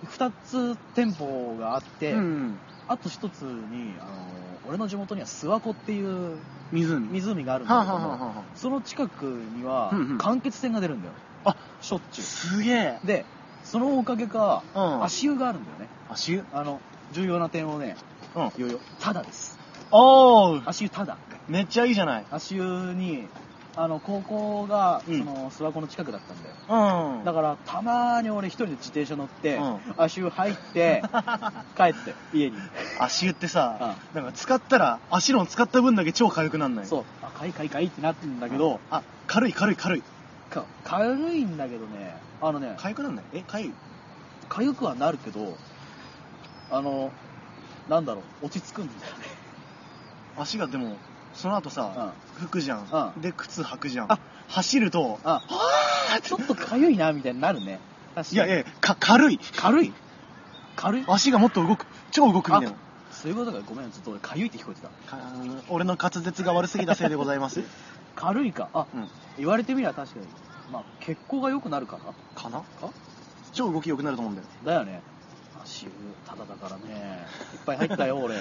[0.07, 2.59] 2つ店舗があって、うん。
[2.89, 4.13] あと1つに、あの、
[4.69, 6.37] 俺の地元には諏訪湖っていう
[6.73, 7.09] 湖。
[7.09, 11.15] 湖があるんはあ、だけども、その近くにはうんうん、間欠泉が出るんだよ。
[11.45, 13.07] あしょっちゅあ、すげえう。。
[13.07, 13.25] で、
[13.71, 15.05] そのおかげか、うん。
[15.05, 15.89] 足湯があるんだよね。
[16.09, 16.45] 足湯？
[16.53, 16.81] あの、
[17.13, 17.97] 重要な点をね、
[18.35, 18.51] うん。
[18.57, 18.81] 言うよ。
[18.99, 19.59] ただです。
[19.91, 21.19] おー足湯ただ。
[21.49, 22.27] めっちゃいいじゃない。
[22.31, 22.63] 足湯
[22.95, 23.29] に、
[23.77, 26.55] あの、高校が、うんその、諏訪湖の近くだったんだよ。
[26.67, 27.25] うん。
[27.25, 31.03] だから、たまに俺一人で自転車乗って、うん足湯入って、
[31.77, 32.57] 帰って、家に。
[33.01, 36.87] 足湯ってさ、なんか使ったら、足の使った分だけ超軽くなんない？
[36.87, 40.03] そう、あ、かいかいかいってなってるんだけど、あ、軽い軽い軽い。
[40.51, 43.25] か軽いんだけどね、あのね、軽くなんない？
[43.33, 43.75] え、軽い？
[44.49, 45.59] かゆくはなるけど、
[46.71, 47.13] あの、
[47.89, 49.07] なんだろう、落ち着くんだよね。
[50.39, 50.99] 足がでも、
[51.35, 52.89] その後さ、拭くじゃん。
[53.17, 54.19] うんで、靴履くじゃんあ。
[54.49, 55.43] 走ると、あ、
[56.23, 57.81] ちょっとかゆいな、みたいになるね。
[58.31, 59.39] いやいや、か、軽い。
[59.57, 59.93] 軽い？
[60.77, 61.05] 軽い？
[61.09, 61.87] 足がもっと動く。
[62.13, 62.77] 超動くみたいな。
[63.11, 64.89] そういうことか、ごめん、ちょっと俺かゆいって聞こえてた。
[64.89, 65.19] か
[65.69, 67.63] 俺の滑舌が悪すぎたせいでございます。
[68.15, 68.71] 軽いか。
[68.73, 69.09] あ、うん。
[69.37, 70.27] 言われてみれば確かに。
[70.73, 72.43] まあ、血行が良くなるかな？
[72.43, 72.61] かな？
[72.81, 72.91] か？
[73.53, 74.49] 超動き良くなると思うんだよ。
[74.65, 75.01] だよね。
[75.63, 75.91] 足湯、
[76.27, 77.27] ただだからね。
[77.55, 78.37] いっぱい入ったよ、 俺。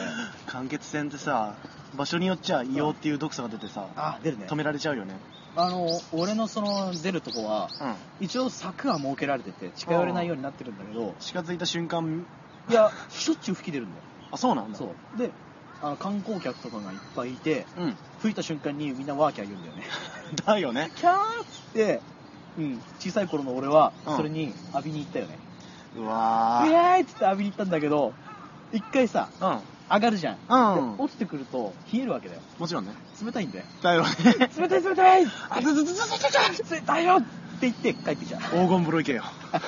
[0.48, 1.56] 間欠泉ってさ、
[1.96, 4.56] 場所によっちゃ硫黄っていう毒素が出てさ、あ、出るね止。
[4.56, 5.16] められちゃうよね。
[5.56, 8.26] あの、俺のその出るとこは、うん。
[8.26, 12.26] 一応柵は設けられてて、近寄れないようになってるんだけど、近づいた瞬間、
[12.70, 14.04] いや、しょっちゅう吹き出るんだよ。
[14.32, 14.78] あ、そうなんだ。
[14.78, 15.18] そう。
[15.18, 15.32] で、
[15.82, 17.96] あの観光客とかがいっぱいいて、うん。
[18.20, 19.84] 吹いた瞬間にみんなワーキャー言うんだよね。
[20.46, 20.92] だよね。
[20.96, 21.18] キャーっ
[21.50, 22.02] つって、
[22.58, 25.38] うん、小さい頃の俺は、うんそれに浴びに行ったよね。
[25.98, 26.70] うわー。
[26.70, 28.14] イエーイっつって浴びに行ったんだけど、
[28.74, 29.60] 一回さ、うん。
[29.90, 30.38] 上がるじゃん。
[30.50, 32.42] うんで落ちてくると、冷えるわけだよ。
[32.60, 32.92] もちろんね。
[33.24, 33.66] 冷たいんだよ。
[33.82, 34.10] だよね。
[34.58, 36.08] 冷たい冷たいあずずずずず
[36.58, 37.28] ずず冷たいよって
[37.62, 38.42] 言って帰ってきちゃう。
[38.42, 39.24] 黄金風呂行けよ。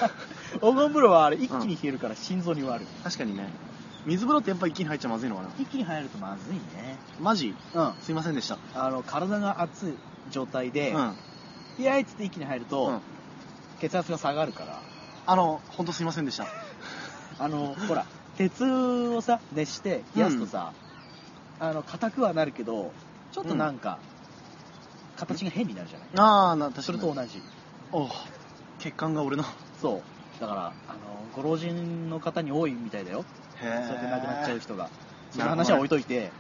[0.61, 2.87] 黄金風呂はあれ一気に冷えるから心臓に悪い。
[3.03, 3.47] 確かにね。
[4.05, 5.49] 水風呂ってやっぱ一気に入っちゃまずいのかな。
[5.57, 6.97] 一気に入るとまずいね。
[7.21, 7.53] マジ？
[7.73, 7.93] うん。
[8.01, 8.57] すいませんでした。
[8.75, 9.93] あの、体が熱い
[10.31, 11.13] 状態で、うん。
[11.79, 13.01] イエーイっつって一気に入ると、うん
[13.81, 14.81] 血圧が下がるから、
[15.25, 16.45] あの、ほんとすいませんでした。
[17.39, 18.05] あの、ほら、
[18.35, 20.73] 鉄をさ、熱して冷やすとさ、
[21.59, 22.93] あの、硬くはなるけど、
[23.31, 24.01] ちょっとなんか、
[25.15, 26.09] 形が変になるじゃない？
[26.17, 26.83] あー、な、確かに。
[26.83, 27.41] それと同じ。
[27.93, 28.09] おう
[28.79, 29.45] 血管が俺の。
[29.79, 30.03] そ
[30.37, 30.41] う。
[30.41, 33.23] だから、あの、ご老人の方に多いみたいだよ。
[33.61, 34.89] へそうやって亡くなっちゃう人が。
[35.31, 36.33] その話は置いといて、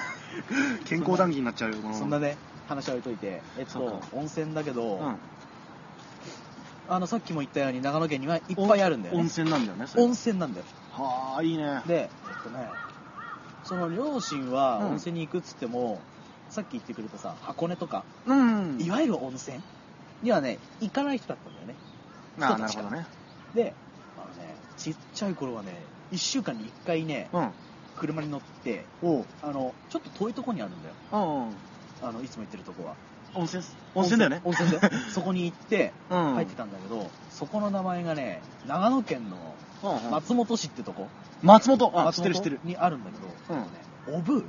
[0.84, 2.36] 健康談義になっちゃうよ、そんなね、
[2.70, 5.18] 話は置いといて、えっと温泉だけど、うん。
[6.88, 9.26] あの、さっきも言ったように長野県にはいっぱいあるんだよ温ね。
[9.28, 10.66] 泉なんだよね、温泉なんだよ。
[10.92, 11.82] はあ、いいね。
[11.86, 12.72] で、えっとね、
[13.64, 16.02] その両親はうん温泉に行くっつっても、
[16.48, 18.76] さっき言ってくれたさ、箱根とか、うん。
[18.80, 19.58] いわゆる温泉
[20.22, 21.76] にはね、行かない人だったんだよね。
[22.40, 23.08] あー人たちがなるほどね。
[23.54, 23.74] で、
[24.16, 27.50] あのね、ちっちゃい頃はね、1週間に1回ね、うん。
[27.96, 28.88] 車に乗って。
[29.42, 30.94] あの、ちょっと遠いとこにあるんだよ。
[31.12, 31.69] うんうん。
[32.02, 32.94] あの、いつも行ってるとこは。
[33.34, 33.62] 温泉
[33.94, 34.40] 温泉だよね。
[34.44, 34.80] 温泉で。
[35.12, 36.34] そこに行って、うん。
[36.34, 39.36] 入ってたんだけど、そこの名前がね、長野県の
[40.10, 41.08] 松本市ってとこ、
[41.42, 42.60] 松本あ、知松ってる知ってる。
[42.62, 43.72] 本にあるんだけど、うんあのね
[44.08, 44.44] おぶう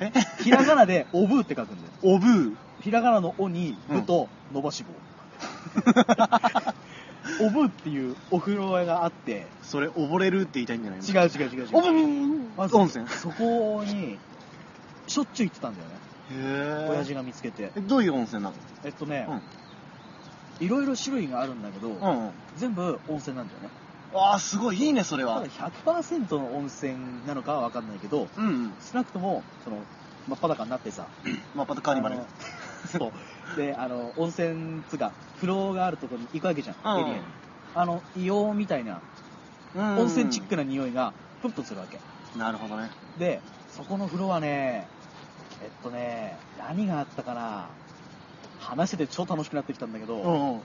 [0.00, 0.12] え？
[0.42, 1.88] ひらがなでおぶうって書くんだよ。
[2.02, 2.56] おぶう。
[2.80, 4.90] ひらがなのおに、ぶと伸ばし棒。
[7.44, 11.06] おぶうっていうお風呂屋があって、それ、溺れるって言いたいんじゃないの？
[11.06, 11.76] 違う違う違う違う。
[11.78, 13.08] おぶうまず温泉。
[13.08, 14.18] そこに、
[15.06, 15.94] しょっちゅう行ってたんだよね。
[16.30, 17.70] へ親父が見つけて。
[17.74, 17.80] え。
[17.80, 18.54] どういう温泉なの？
[18.84, 19.26] えっとね、
[20.60, 20.66] うん。
[20.66, 22.30] いろいろ種類があるんだけど、うんうん。
[22.56, 23.68] 全部温泉なんだよね。
[24.12, 25.70] わあ、すごい、いいね、それはただ。
[25.84, 26.94] 100%の温泉
[27.26, 28.72] なのかは分かんないけど、うんうん。
[28.80, 29.78] 少なくとも、その、
[30.28, 31.06] 真っ裸になってさ、
[31.56, 32.18] まあ、パタカーニバルあ。
[32.18, 32.26] の
[32.86, 33.12] そ
[33.54, 33.56] う。
[33.56, 37.20] で、あの、温泉つうか、風呂があるところに行くわけじゃん、うんエリアに。
[37.74, 39.00] あの、硫黄みたいな、
[39.74, 41.12] うん温泉チックな匂いが、
[41.42, 41.98] プンプンするわけ。
[42.38, 42.90] なるほどね。
[43.18, 43.40] で、
[43.72, 44.86] そこの風呂はね、
[45.64, 47.68] えっとね、何があったかな
[48.60, 50.60] 話してて超楽しくなってきたんだけど、うんうん。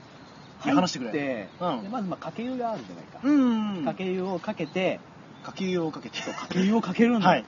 [0.58, 3.20] 話してくれうんでまず、まあ、かけ湯があるじゃないか。
[3.22, 3.84] うんうん。
[3.84, 5.00] かけ湯をかけて、
[5.42, 6.20] かけ湯をかけて。
[6.20, 7.30] かけ湯をかけるんだよ。
[7.30, 7.44] はい。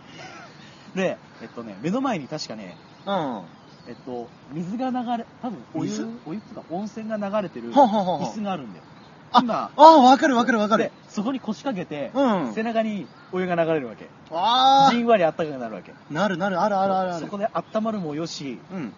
[0.96, 2.76] で、えっとね、目の前に確かね、
[3.06, 3.42] うん。
[3.86, 8.84] えっと、水が流れ、多分お湯水、お湯っていうか温泉が流れてる椅子があるんだよ。
[9.32, 10.92] あ今、ああ、わかるわかるわかでる。
[11.08, 12.54] そこに腰掛けて、うん。
[12.54, 14.08] 背中にお湯が流れるわけ。
[14.30, 15.92] あじんわりあったかくなるわけ。
[15.92, 15.94] あ。
[16.12, 17.24] なるなる、あるあるあるある。
[17.24, 18.92] そこで温まるもよし、うん。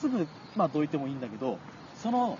[0.00, 1.58] すぐ、まあどいてもいいんだけど、
[2.02, 2.38] その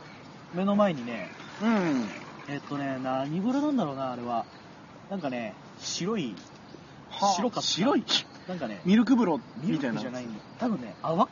[0.54, 1.30] 目の前にね、
[1.62, 2.08] うん。
[2.48, 4.44] えっとね、何風呂なんだろうな、あれは。
[5.10, 6.34] なんかね、白い、
[7.10, 8.04] はあ白かった白い？
[8.48, 9.96] なんかね、ミルク風呂ミルみたいな。
[9.96, 10.40] クじゃないんだよ。
[10.58, 11.28] 多分ね、泡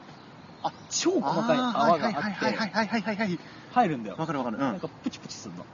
[0.62, 3.38] あ、超細かい泡があはいはいはいって、はいはいはいはい。
[3.76, 4.16] 入るんだよ。
[4.18, 4.56] わかるわかる。
[4.56, 4.62] うん。
[4.62, 5.66] なんかプチプチすんの。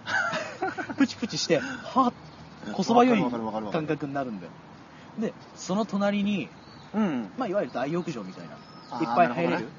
[0.99, 3.21] プチプチして、はっ、こそばよい
[3.71, 4.53] 感覚になるんだよ。
[5.19, 6.51] で、その隣に、
[6.93, 7.33] うん。
[7.37, 8.61] まあ、いわゆる大浴場みたいな、いっ
[9.15, 9.73] ぱい入れるなる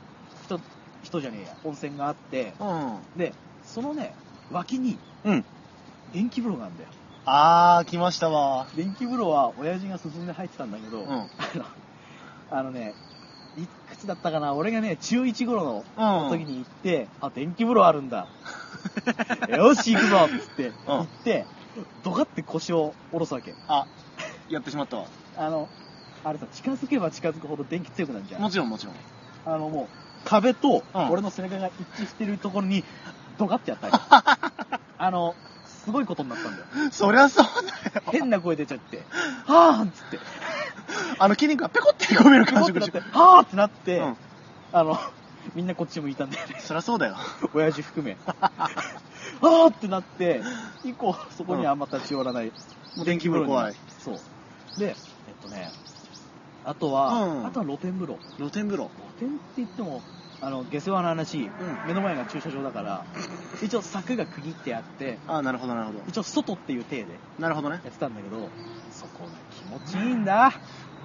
[0.45, 0.61] 人、
[1.03, 3.01] 人じゃねえや、温泉があって、うん。
[3.17, 4.15] で、そのね、
[4.49, 5.45] 脇にうん。
[6.13, 6.89] 電気風呂があるんだよ。
[7.26, 8.69] あー、来ましたわ。
[8.74, 11.65] 電気風呂は親父が進んで入ってたんだけど、うん あの、
[12.51, 12.95] あのね、
[13.58, 14.54] いくつだったかな？
[14.54, 18.28] 俺がね、中1頃うんの時に行って、あ、電気風呂あるんだ。
[19.49, 21.45] よし、行くぞっつって、行って、
[22.04, 23.54] ドカって腰を下ろすわけ。
[23.68, 23.86] あ、
[24.49, 25.06] やってしまったわ。
[25.38, 25.70] あの、
[26.24, 28.41] あれさ、近づけば近づくほど電気強くなるじゃん。
[28.41, 28.95] もちろんもちろん。
[29.45, 29.88] あのもう、
[30.26, 32.84] 壁とうん俺の背中が一致してるところに、
[33.38, 33.93] ドカってやったり。
[34.97, 35.36] あの、
[35.84, 36.65] すごいことになったんだよ。
[36.91, 38.03] そりゃそうだよ。
[38.11, 39.03] 変な声出ちゃって、
[39.45, 40.19] はぁーっつって、
[41.19, 44.17] あの筋肉がペコってへこめる感触でしてなって、はぁーってなって、うん
[44.71, 44.97] あの、
[45.55, 46.55] みんなこっち向いたんだよね。
[46.59, 47.15] そりゃそうだよ。
[47.53, 48.17] 親父含め。
[48.25, 50.41] あーってなって、
[50.84, 52.51] 以降、そこにはあんま立ち寄らない。
[52.95, 53.75] もう電気風呂怖い。
[53.99, 54.79] そう。
[54.79, 54.95] で、えっ
[55.41, 55.69] とね、
[56.65, 58.17] あとは、うんあとは露天風呂。
[58.38, 58.89] 露天風呂。
[59.19, 60.01] 露天って言っても、
[60.45, 61.51] あの、下世話の話、ん
[61.87, 63.05] 目の前が駐車場だから、
[63.63, 65.99] 一応柵が区切ってあって、あなるほどなるほど。
[66.07, 67.79] 一応外っていう体でなるほどね。
[67.83, 68.49] やってたんだけど、
[68.91, 70.51] そこが気持ちいいんだ。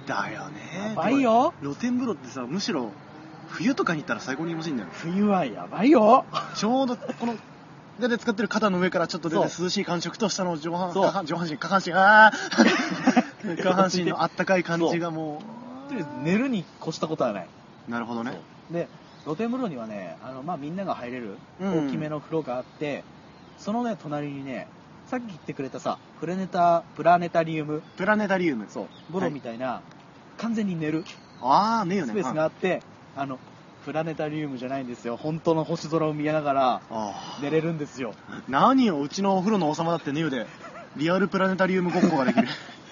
[0.05, 0.89] だよね。
[0.89, 1.53] やばいよ。
[1.61, 2.91] 露天風呂ってさ、むしろ、
[3.47, 4.89] 冬とかに行ったら最高に気持ちいいんだよ。
[4.91, 6.25] 冬はやばいよ。
[6.55, 7.35] ちょうど、この、
[7.99, 10.91] だいたい使ってる肩の上からちょっと出て涼しい感触と下の上半
[11.25, 15.41] 上半身、下半身、あー下半身のあったかい感じがも
[15.89, 17.47] とりあえず寝るに越したことはない。
[17.87, 18.39] う、なるほどね。
[18.71, 18.87] で
[19.25, 23.03] 露天風呂にはねあの、まあ、みんなが入れるうん大きめの風呂があって、
[23.57, 24.67] そのね隣にね
[25.07, 28.65] さっき言ってくれたさプラネタプラネタリウムプラネタリウム。
[28.69, 29.81] そう風呂みたいな、
[30.37, 31.03] 完全に寝る
[31.41, 32.11] ああ、ねえよね。
[32.11, 32.81] スペースがあって、
[33.15, 33.39] あの
[33.85, 38.43] プラネタリウムじゃないんですよ本当の星空を見ながらあ寝れるんですよあ。
[38.47, 40.45] 何よ、うちのお風呂の王様だってねよで、
[40.95, 42.47] リアルプラネタリウムごっこができる。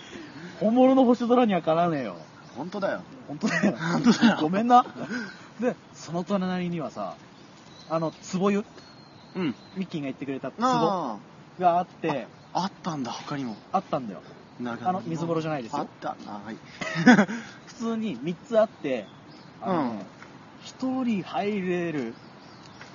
[0.59, 2.15] 本物の星空にはかなわねえよ
[2.55, 3.01] 本当だよ。
[3.27, 4.85] 本当だよ本当だよごめんな
[5.59, 7.15] でその隣にはさ
[7.89, 8.65] あの壺湯？
[9.35, 9.55] うん。
[9.75, 11.17] ミッキーが言ってくれた壺あ
[11.59, 13.55] があってあ、あったんだ、他にも。
[13.71, 14.21] あったんだよ
[14.83, 16.57] あの水風呂じゃないですよあったな、はい。
[17.67, 19.05] 普通に3つあって、
[19.61, 20.17] あのねうん
[20.89, 22.13] 1人入れる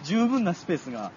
[0.05, 1.11] 十分なスペースが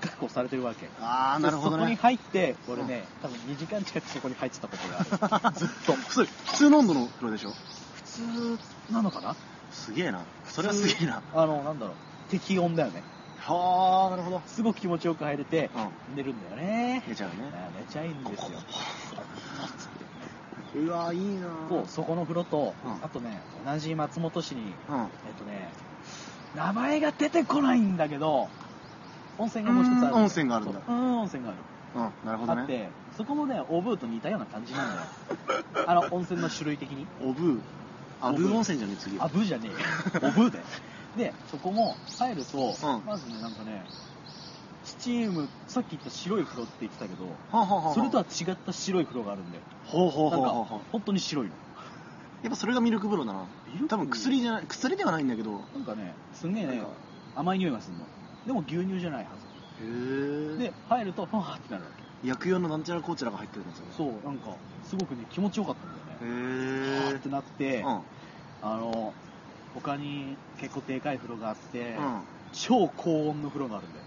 [0.00, 0.88] 確保されてるわけ。
[1.02, 1.96] ああ、なるほどでそこにね。
[2.00, 5.56] 入って、俺ね、多分2時間近くそこに入ってたことがある。
[5.58, 5.92] ずっと。
[6.10, 7.50] それ、普通の温度の風呂でしょ？
[7.50, 8.58] 普通
[8.92, 9.34] なのかな？
[9.78, 10.24] すげえな。
[10.44, 11.22] それはすげえな。
[11.32, 11.96] あの、なんだろう。
[12.30, 13.02] 適温だよね。
[13.38, 14.42] はあ、なるほど。
[14.46, 15.70] すごく気持ちよく入れて、
[16.08, 16.16] うん。
[16.16, 17.02] 寝るんだよね。
[17.08, 17.50] 寝ちゃうね。
[17.54, 18.58] あ寝ちゃいいんですよ。
[20.74, 24.66] うわいいなそう、そこの風呂と、うんあとね、同じ松本市に、うん。
[24.66, 25.70] えっとね、
[26.54, 28.48] 名前が出てこないんだけど、
[29.38, 30.14] 温泉がもう一つある。
[30.14, 31.58] うん温泉があるんだそううん、温泉がある。
[31.94, 32.60] うん、なるほどね。
[32.62, 35.00] あって、そこもね、オブーと似たような感じなんだよ。
[35.86, 37.06] あの、温泉の種類的に。
[37.22, 37.60] おブー。
[38.20, 39.18] あ、ブー温泉じゃね次。
[39.18, 39.76] あ、ブーじゃねえよ。
[40.28, 40.64] オブーだよ。
[41.16, 43.84] で、そこも入ると、うんまずね、なんかね、
[44.84, 49.62] スチーム、さっき言った白い風呂って言ってたけど、はあはあはあそれとは違った白い風呂があるんだよ。
[49.86, 50.80] ほうほうほうほうほう。
[50.92, 51.52] 本当に白いの。
[52.42, 53.40] やっぱそれがミルク風呂だな
[53.72, 53.86] ミル。
[53.86, 53.88] ク？
[53.88, 55.50] 多分薬じゃない、薬ではないんだけど。
[55.74, 56.90] なんかね、すんげえねなんか、
[57.36, 58.04] 甘い匂いがするの。
[58.46, 59.30] でも牛乳じゃないは
[59.80, 60.54] へず。
[60.60, 60.64] え。
[60.64, 61.90] で、入ると、ファーってなるわ
[62.22, 62.28] け。
[62.28, 63.84] 薬用のなんちゃらこうちゃらが入ってるんですよ。
[63.96, 65.97] そう、なんか、すごくね、気持ちよかったんだよね。
[65.97, 67.28] へえファーって。
[67.28, 68.00] なって、うん。
[68.62, 69.14] あの、
[69.74, 72.00] 他に結構でかい風呂があって、う
[72.52, 74.04] 超高温の風呂があるんだよ。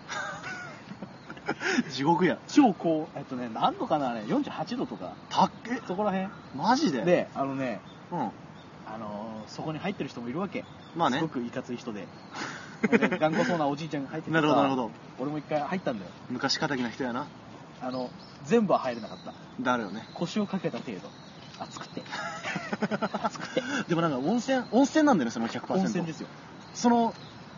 [1.88, 1.92] ん。
[1.92, 2.38] 地獄や。
[2.48, 6.30] 超高、えっとね、何度かな、あれ、48度とか、たっけそこら辺。
[6.56, 7.04] マジで？
[7.04, 7.80] で、あのね、
[8.12, 8.32] うん。
[8.86, 10.66] あのそこに入ってる人もいるわけ。
[10.96, 12.08] まあねすごくいかつい人で。
[12.92, 14.92] で頑固そうなおじいちゃんが入っててさなるほど、なるほど。
[15.20, 16.12] 俺も一回入ったんだよ。
[16.30, 17.28] 昔敵な人やな。
[17.80, 18.10] あの、
[18.44, 19.34] 全部は入れなかった。
[19.64, 20.08] だるよね。
[20.16, 21.10] 腰をかけた程度。
[21.62, 22.04] 熱くて。
[23.24, 23.62] 熱くて。
[23.88, 25.74] でもなんか温泉、温泉なんだよね、その100%。
[25.80, 26.28] 温泉ですよ。
[26.74, 27.14] その、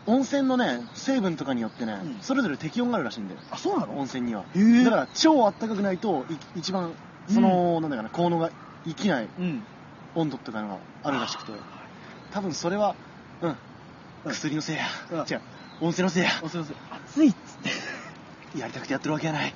[0.06, 3.40] 温泉のね、成分とかによってね、うんそれぞれ適温があるらしいんだよ。
[3.50, 3.96] あ、そうなの？
[3.98, 4.44] 温泉には。
[4.54, 6.94] へえだから、超あったかくないと、い一番、
[7.28, 8.50] その、なんだかな、効能が
[8.84, 9.66] 生きないうん。
[10.14, 11.52] 温度とかのがあるらしくて、
[12.30, 12.94] 多分それは、
[13.40, 13.50] うん、
[14.24, 14.84] うん薬のせいや。
[15.10, 15.42] うん違う、
[15.80, 16.30] 温泉のせいや。
[16.42, 17.38] 温泉のせい熱いっつっ
[18.52, 18.58] て。
[18.58, 19.54] やりたくてやってるわけやない。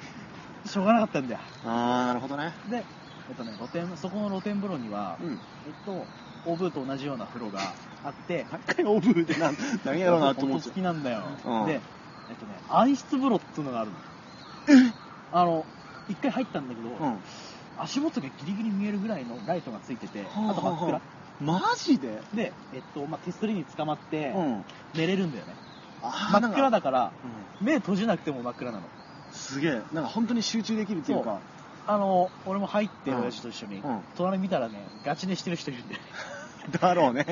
[0.67, 1.41] しょうがなかったんだよ。
[1.65, 2.55] あー、なるほどね。
[2.69, 2.85] で、
[3.29, 5.41] えっとね、露天、そこの露天風呂には、うん。
[5.67, 6.07] えっと、
[6.47, 7.61] オーブーと同じような風呂が
[8.05, 11.23] あって、何 回オブーでなん、何やろうなと思っ本当好きなんだよ。
[11.45, 11.81] うんで、
[12.31, 13.97] えっとね、暗室風呂っていうのがあるの。
[15.31, 15.67] あの、
[16.09, 17.23] 一回入ったんだけど、うん。
[17.77, 21.01] 足元がギリギリ見えるぐらいのライトがついてて、はああと真っ暗。
[21.41, 22.21] マジで？
[22.35, 24.65] で、えっと、まあ、手すりに捕まって、うん。
[24.95, 25.55] 寝れるんだよね。
[26.03, 26.79] あ真っ暗だ。
[26.79, 28.89] だから、うん目閉じなくても真っ暗なの。
[29.33, 29.83] すげえ。
[29.93, 31.41] なんか本当に集中できるっていうか。
[31.89, 36.07] あの、俺も入って、うん親父と一緒に、うん隣見たらね、ガチ寝してる人いるんだよね。
[36.81, 37.25] だろうね。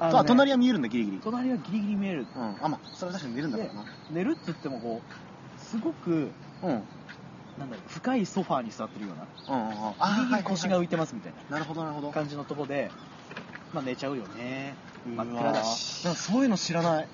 [0.00, 1.20] あのねあ、隣は見えるんだ、ギリギリ。
[1.20, 2.26] 隣はギリギリ見える。
[2.34, 2.56] うん。
[2.60, 3.84] あ、まあ、それは確かに寝るんだろうな。
[4.10, 6.32] 寝るって言ってもこう、すごく、
[6.62, 6.70] うん。
[6.70, 6.84] うん
[7.56, 9.92] なんだろう、深いソファーに座ってるような、うんうん。
[10.16, 12.08] ギリギリ腰がはい浮いてますみたいなるほど、なるほど。
[12.08, 12.90] な感じのとこで、
[13.72, 17.08] まあ寝ちゃうよね真っ暗だしなんかそういうの知らない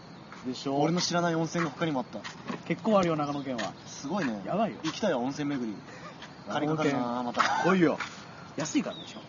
[0.47, 2.21] でしょ俺の知らない温泉が他にもあった
[2.67, 5.79] 結構あるよ長野県はすごいねやばいよ行きたいわ温泉巡り
[6.51, 7.43] 金かかるなまた。
[7.65, 7.99] 来いよ。
[8.57, 9.27] 安いからねしかも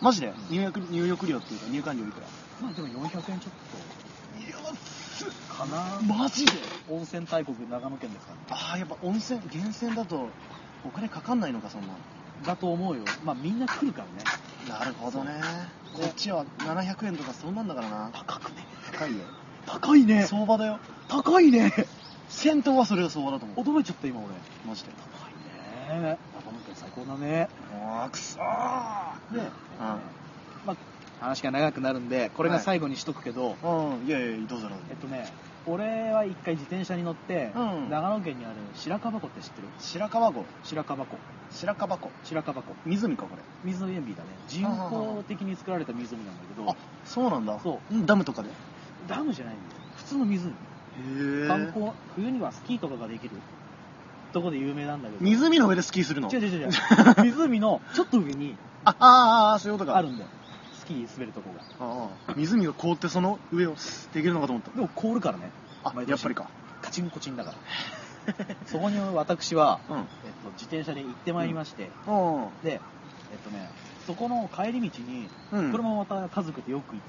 [0.00, 0.32] マジで？
[0.50, 2.26] 入浴入浴料っていうか入館料いくら？
[2.60, 3.62] まあでも400円ちょっと。
[5.54, 6.00] かな。
[6.02, 6.52] マジで？
[6.90, 8.38] 温泉大国長野県ですから。
[8.38, 10.28] ねああやっぱ温泉源泉だと
[10.84, 11.88] お金かかんないのかそんな。
[12.44, 13.04] だと思うよ。
[13.24, 14.24] まあみんな来るからね。
[14.68, 15.40] なるほどね。
[15.94, 18.10] こっちは700円とかそんなんだからな。
[18.12, 18.66] 高くね。
[18.90, 19.18] 高いよ。
[19.66, 20.24] 高いね。
[20.24, 20.80] 相場だよ。
[21.08, 21.72] 高いね。
[22.28, 23.66] 銭湯はそれが相場だと思う。
[23.76, 24.30] 驚いちゃった今俺。
[24.66, 24.90] マジで。
[24.90, 25.04] 高
[25.96, 26.18] いね
[26.94, 27.48] 高だね。
[27.74, 29.34] ああくそー。
[29.34, 29.46] で、うん。
[29.80, 30.00] ま
[30.68, 30.76] あ
[31.20, 34.06] 話が長くなるんでこれが最後にしとくけど、うん。
[34.06, 34.76] いやいやどうぞどうぞ。
[34.90, 35.32] えっとね
[35.64, 37.88] 俺は一回自転車に乗って、うん。
[37.88, 39.68] 長野県にある白樺湖って知ってる？
[39.78, 40.44] 白川湖。
[40.64, 41.16] 白樺湖。
[41.50, 42.10] 白川湖。
[42.24, 42.62] 白樺湖。
[42.84, 43.42] 湖かこれ。
[43.64, 44.28] 水の塩ビだね。
[44.48, 46.68] 人工的に作られた湖なんだけど。
[46.70, 47.60] あそうなんだ。
[47.62, 47.94] そう。
[47.94, 48.48] うんダムとかで？
[48.48, 48.52] へ
[49.06, 49.80] ダムじゃないんだよ。
[49.96, 50.52] 普通の湖。
[50.98, 53.36] え観光冬にはスキーとかができる
[54.32, 55.24] とこで有名なんだけど。
[55.24, 56.30] 湖の上でスキーするの？
[56.30, 56.70] 違う違う違う。
[57.22, 59.96] 湖のちょっと上にあああそういうことか。
[59.96, 60.30] あるんだよ。
[60.74, 61.62] スキー滑るとこが。
[61.80, 63.74] ああ湖が凍ってその上を
[64.12, 64.70] できるのかと思った。
[64.70, 65.50] でも凍るからね。
[65.84, 66.10] あ毎年。
[66.10, 66.48] やっぱりか。
[66.80, 67.56] カチンコチンだから。
[68.66, 69.96] そこに私は、うん。
[69.98, 70.04] えっ
[70.44, 72.48] と、自転車で行ってまいりまして、うん。
[72.64, 73.70] でえっとね
[74.06, 75.72] そこの帰り道に、うん。
[75.72, 77.00] これもまた家族でよく行く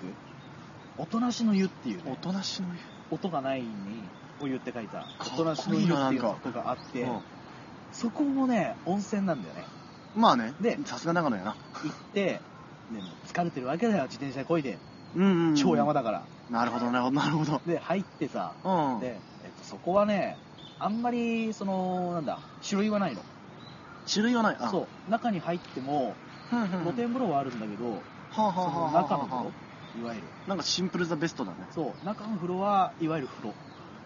[0.97, 2.67] おとなしの湯っていう、おね、となしの
[3.09, 3.67] 音がないに
[4.41, 4.99] お湯って書いた。
[4.99, 7.19] っおとなしの湯っていうとこがあって湯うん。
[7.91, 9.65] そこもね温泉なんだよね。
[10.15, 11.55] まあねでさすが長野やな。
[11.83, 12.41] 行って、
[12.91, 14.77] ね、もう疲れてるわけだよ自転車こいで。
[15.15, 15.55] うんうんうん。
[15.55, 17.61] 超山だから、なるほどなるほどなるほど。
[17.65, 18.99] で入ってさうん。
[18.99, 19.17] で、え
[19.47, 20.37] っと、そこはね
[20.79, 23.21] あんまりそのなんだ種類はないの。
[24.11, 24.57] 種類はない。
[24.59, 24.69] あ。
[24.69, 25.11] そう。
[25.11, 26.15] 中に入っても
[26.81, 27.97] 露天風呂はあるんだけど、は
[28.37, 29.51] あはあはあ中の風呂
[30.01, 30.27] いわゆる。
[30.47, 31.57] なんかシンプルザベストだね。
[31.71, 32.05] そう。
[32.05, 33.55] 中の風呂はいわゆる風呂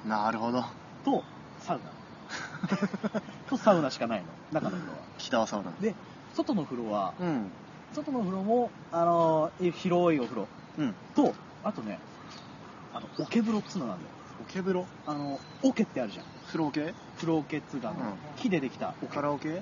[0.05, 0.63] なるほど。
[1.03, 1.23] と
[1.59, 3.21] サウナ。
[3.49, 4.25] とサウナしかないの。
[4.51, 5.71] 中の風呂は北はサウナ。
[5.81, 5.95] で
[6.33, 7.49] 外の風呂はうん。
[7.93, 10.47] 外の風呂もあのー広いお風呂。
[10.77, 10.93] うん。
[11.15, 11.33] と
[11.63, 11.99] あとね
[12.93, 14.09] あの桶風呂っつうのなんだよ。
[14.39, 14.85] オケ風呂？
[15.07, 16.25] あの桶ってあるじゃん。
[16.47, 16.93] 風呂桶？
[17.15, 17.95] 風呂桶っつうかうん。
[18.37, 18.93] 木でできた。
[19.01, 19.61] 桶カラオケ違う。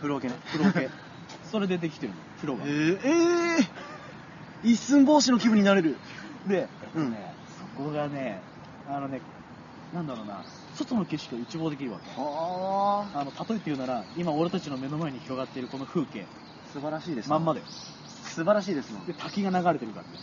[0.00, 0.34] 風呂桶ね。
[0.52, 0.88] 風呂桶。
[1.50, 2.18] それでできてるの。
[2.36, 2.64] 風呂が。
[2.64, 5.96] えー、えー、一寸法師の気分になれる。
[6.46, 7.34] で、えっとうんね、
[7.76, 8.40] そこがね
[8.88, 9.20] あのね
[9.94, 10.42] なんだろうな
[10.74, 12.20] 外の景色を一望できるわけ。
[12.20, 13.20] はあ。
[13.20, 16.26] あの例えて言うなら今俺たちの目の前に広がっているこの風景。
[16.72, 17.30] 素晴らしいですね。
[17.30, 17.66] まんまだよ。
[18.24, 20.18] 素晴らしいですねで滝が流れてるからね。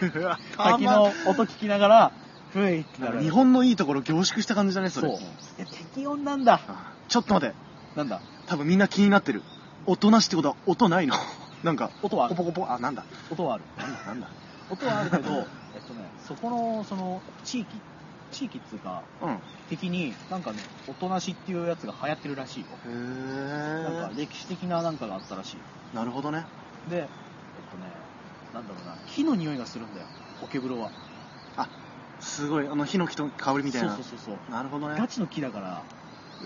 [0.00, 0.12] 滝
[0.56, 2.12] 滝の音聞きながら
[2.52, 3.20] ふいってなる。
[3.22, 5.08] 日本のいいところ凝縮した感じだねそれ。
[5.08, 5.28] そう。
[5.58, 6.60] え適温なんだ。
[6.68, 7.56] あちょっと待って。
[7.96, 8.20] なんだ？
[8.46, 9.42] 多分みんな気になってる。
[9.86, 11.14] 音なしってことは音ないの。
[11.62, 12.34] なんか音はある。
[12.34, 12.70] ポポコポ。
[12.70, 13.04] あなんだ。
[13.30, 13.64] 音はある。
[13.78, 14.28] なんだなんだ。
[14.70, 17.80] 音はあるけどえっとねそこのその地域
[18.32, 19.38] 地域っつうかうん。
[19.68, 20.58] 的になんかね
[20.88, 22.66] おとなしっていうやつが流行ってるらしいよ。
[22.86, 25.56] へなんかえ歴史的ななんかがあったらしい。
[25.94, 26.46] なるほどね。
[26.88, 27.84] でえっとね
[28.54, 30.06] なんだろうな木の匂いがするんだよ
[30.42, 30.90] 桶風呂は。
[31.56, 31.68] あ
[32.20, 33.94] すごいあのヒノキと香りみたいな。
[33.94, 34.50] そうそうそうそう。
[34.50, 34.98] なるほどね。
[34.98, 35.82] ガチの木だから。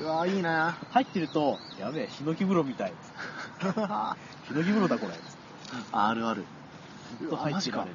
[0.01, 2.93] うわいいな入ってるとやべえヒノキ風呂みたい。
[3.61, 5.13] ヒノキ風呂だこれ。
[5.93, 6.45] あるある。
[7.21, 7.91] ずっと入ってられる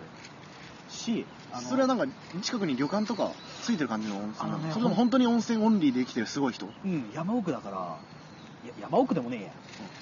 [0.90, 1.26] し
[1.70, 2.06] それはなんか
[2.42, 3.32] 近くに旅館とか
[3.64, 6.68] ついてる感じの温泉なあのねのそれとも本当に温泉オンリーで生きてるすごい人？
[6.86, 7.98] うん山奥だから
[8.82, 9.52] 山奥でもねえや。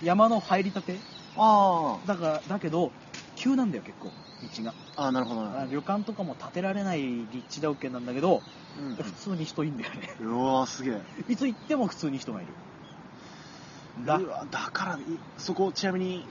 [0.03, 0.97] 山の入りたて？
[1.37, 2.91] あだからだけど
[3.35, 4.07] 急なんだよ結構
[4.57, 4.73] 道が。
[4.95, 8.41] ああなるほどあね旅館とかも建てられない立地条件なんだけど
[8.79, 10.15] うん普通に人いんだよね。
[10.21, 11.01] うわすげえ。
[11.29, 14.05] いつ行っても普通に人がいる。
[14.05, 14.97] だうわだからい
[15.37, 16.25] そこちなみに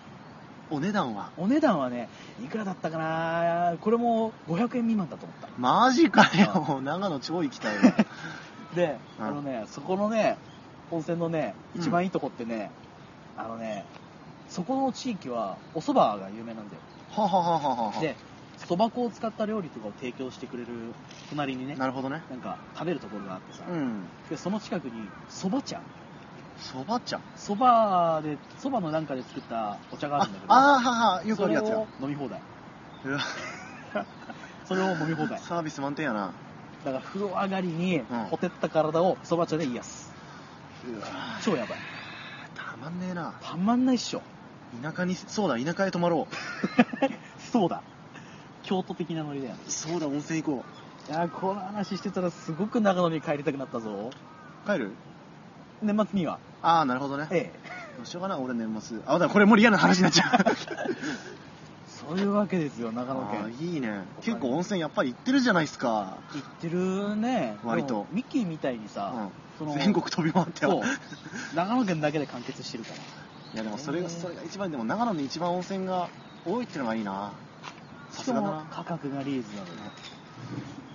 [0.74, 1.30] お値段は？
[1.36, 2.08] お値段はね
[2.44, 3.76] いくらだったかな？
[3.80, 5.48] これも500円未満だと思った。
[5.58, 6.64] マジかよ。
[6.66, 7.82] もう長野超行きたいわ。
[8.74, 9.26] で、うん。
[9.26, 10.36] あのねそこのね
[10.90, 12.70] 温泉のねうん一番いいとこってね、
[13.36, 13.84] あのね
[14.48, 16.80] そこの地域はお蕎麦が有名なんだよ。
[17.10, 18.16] はははははで
[18.58, 20.68] 蕎麦粉を使った料理とかを提供してくれる
[21.30, 22.22] 隣にねなるほどね。
[22.30, 24.04] なんか食べるところがあってさ、うん。
[24.30, 24.92] でその近くに
[25.28, 25.80] 蕎麦茶
[26.58, 27.20] そば茶？
[27.36, 31.84] 蕎麦で蕎麦のなんかで作ったお茶があるんだけどああーははよくあるやつや。
[32.00, 32.40] 飲み放題。
[33.04, 33.20] うわ。
[34.64, 35.38] それを飲み放題。
[35.40, 36.32] サービス満点やな。
[36.84, 38.04] だから風呂上がりにん。
[38.30, 40.12] ほてった体を蕎麦茶で癒す。
[40.86, 41.06] うわ。
[41.42, 41.78] 超やばい。
[42.54, 43.34] たまんねえな。
[43.42, 44.22] たまんないっしょ。
[44.82, 46.26] 田舎にそうだ田舎へ泊まろ
[47.52, 47.82] そうだ。
[48.62, 49.54] 京都的なノリだよ。
[49.54, 50.64] ねうそうだ温泉行こ
[51.08, 54.10] いやーこの話してたらすごく長野に帰りたくなったぞ。
[54.10, 54.92] う帰る？
[55.84, 56.38] 年末には。
[56.62, 57.28] ああなるほどね。
[57.30, 57.52] ええ。
[57.96, 58.98] どうしようかな俺年末。
[59.06, 60.56] あだこれもうリアルな話になっちゃう。
[62.08, 64.02] そういうわけですよ長野あ県ーいいね。
[64.20, 67.56] 結構温泉やっぱり行ってるじゃないですか、行ってるね。
[67.64, 67.88] 割と。
[67.88, 70.82] でもミッキーみたいにさ、その全国飛び回ってそう。
[71.54, 72.96] 長野県だけで完結してるから。
[73.54, 76.08] いやでもそれがそれが一番でも長野に一番温泉が
[76.44, 77.32] 多いってのがいいな。
[78.10, 78.66] さしかもすがだな。
[78.70, 79.74] 価格がリーズナブル。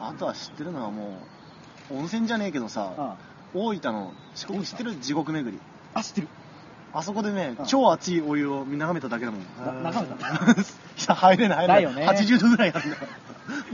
[0.01, 1.17] あとは知ってるのはも
[1.89, 3.17] う温泉じゃねえけどさあ
[3.53, 4.95] 大分の四国知ってる？
[4.95, 5.59] 地獄巡り。
[5.93, 6.27] あ知ってる。
[6.91, 7.65] あそこでねうん。
[7.65, 10.15] 超熱いお湯を眺めただけだもんな眺め
[11.05, 11.15] た？
[11.15, 11.83] 入れない入れない。
[11.83, 12.07] だよね。
[12.19, 13.03] 80度ぐらいあるんだよ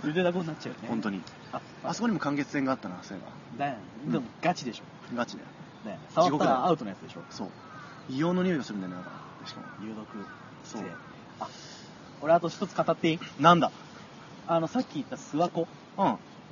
[0.05, 0.87] ゆでだこになっちゃうよね。
[0.89, 1.21] 本当に。
[1.51, 1.93] ああ。
[1.93, 3.21] そこにも間欠泉があったなそうい
[3.55, 3.79] えだよね。
[4.07, 4.83] でもガチでしょ、
[5.15, 5.43] ばガチで
[5.85, 6.55] ね、触った地獄だよ。
[6.57, 7.21] らアウトのやつでしょ。
[7.29, 7.47] そう。
[8.09, 9.11] 硫黄の匂いがするんだよねだか。
[9.41, 10.07] らしかも有毒
[10.63, 10.81] そう。
[10.81, 10.87] 性
[11.39, 11.47] あ
[12.21, 13.19] 俺あと一つ語っていい？
[13.39, 13.71] なんだ？
[14.47, 15.67] あのさっき言った諏訪湖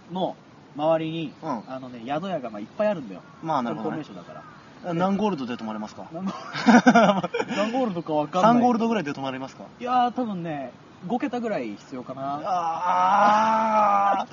[0.09, 0.13] うん。
[0.15, 0.35] の
[0.75, 1.63] 周りに、うん。
[1.67, 3.21] あのね宿屋がまあいっぱいあるんだよ。
[3.41, 3.97] まあなるほどね。
[3.97, 4.41] 観光名所だか
[4.85, 4.93] ら。
[4.93, 6.07] 何ゴールドで泊まれますか？
[6.11, 6.31] 何ゴ
[7.55, 8.53] 何ゴールドかわかんない。
[8.55, 9.63] 3ゴールドぐらいで泊まれますか？
[9.79, 10.73] いやー多分ね
[11.07, 12.41] 5桁ぐらい必要かな。
[12.43, 14.27] ああ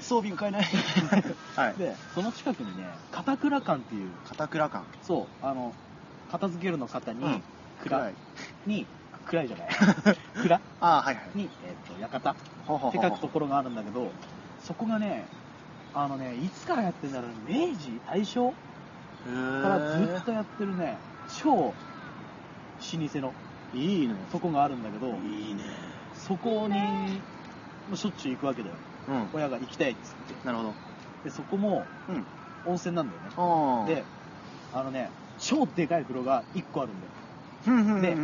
[0.00, 0.64] 装備が買えない。
[1.56, 1.74] はい。
[1.74, 4.10] でその近くにね片倉館っていう。
[4.28, 4.84] 片倉館。
[5.02, 5.72] そうあの
[6.30, 7.42] 片付けるの方に、うん。
[7.82, 7.98] 蔵。
[7.98, 8.14] 暗い。
[8.66, 8.86] に
[9.26, 9.68] 暗いじゃない。
[10.40, 10.56] 蔵。
[10.56, 11.30] ああはいはい。
[11.34, 12.34] に、えっと館。
[12.68, 12.90] ほうほう。
[12.90, 14.08] って書くところがあるんだけど
[14.62, 15.26] そこがね
[15.98, 17.98] あのねいつからやってんだろう明治？
[18.06, 18.50] 大正？
[18.50, 20.98] からずっとやってるね。
[21.40, 21.72] 超老
[22.80, 23.32] 舗の。
[23.74, 24.14] いいね。
[24.30, 25.62] とこがあるんだけどいいね。
[26.14, 26.76] そこに
[27.96, 28.74] しょっちゅう行くわけだよ。
[29.08, 29.28] うん。
[29.32, 30.46] 親が行きたいっつって。
[30.46, 30.74] なるほど。
[31.24, 32.26] でそこもうん。
[32.66, 33.94] 温泉なんだよね。
[33.94, 34.04] で
[34.74, 38.14] あのね超でかい風呂が1個あるんだよ。
[38.14, 38.20] で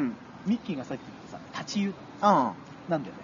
[0.47, 2.53] ミッキーがさっき言ったさ立ち湯あ
[2.89, 3.23] なんだよね。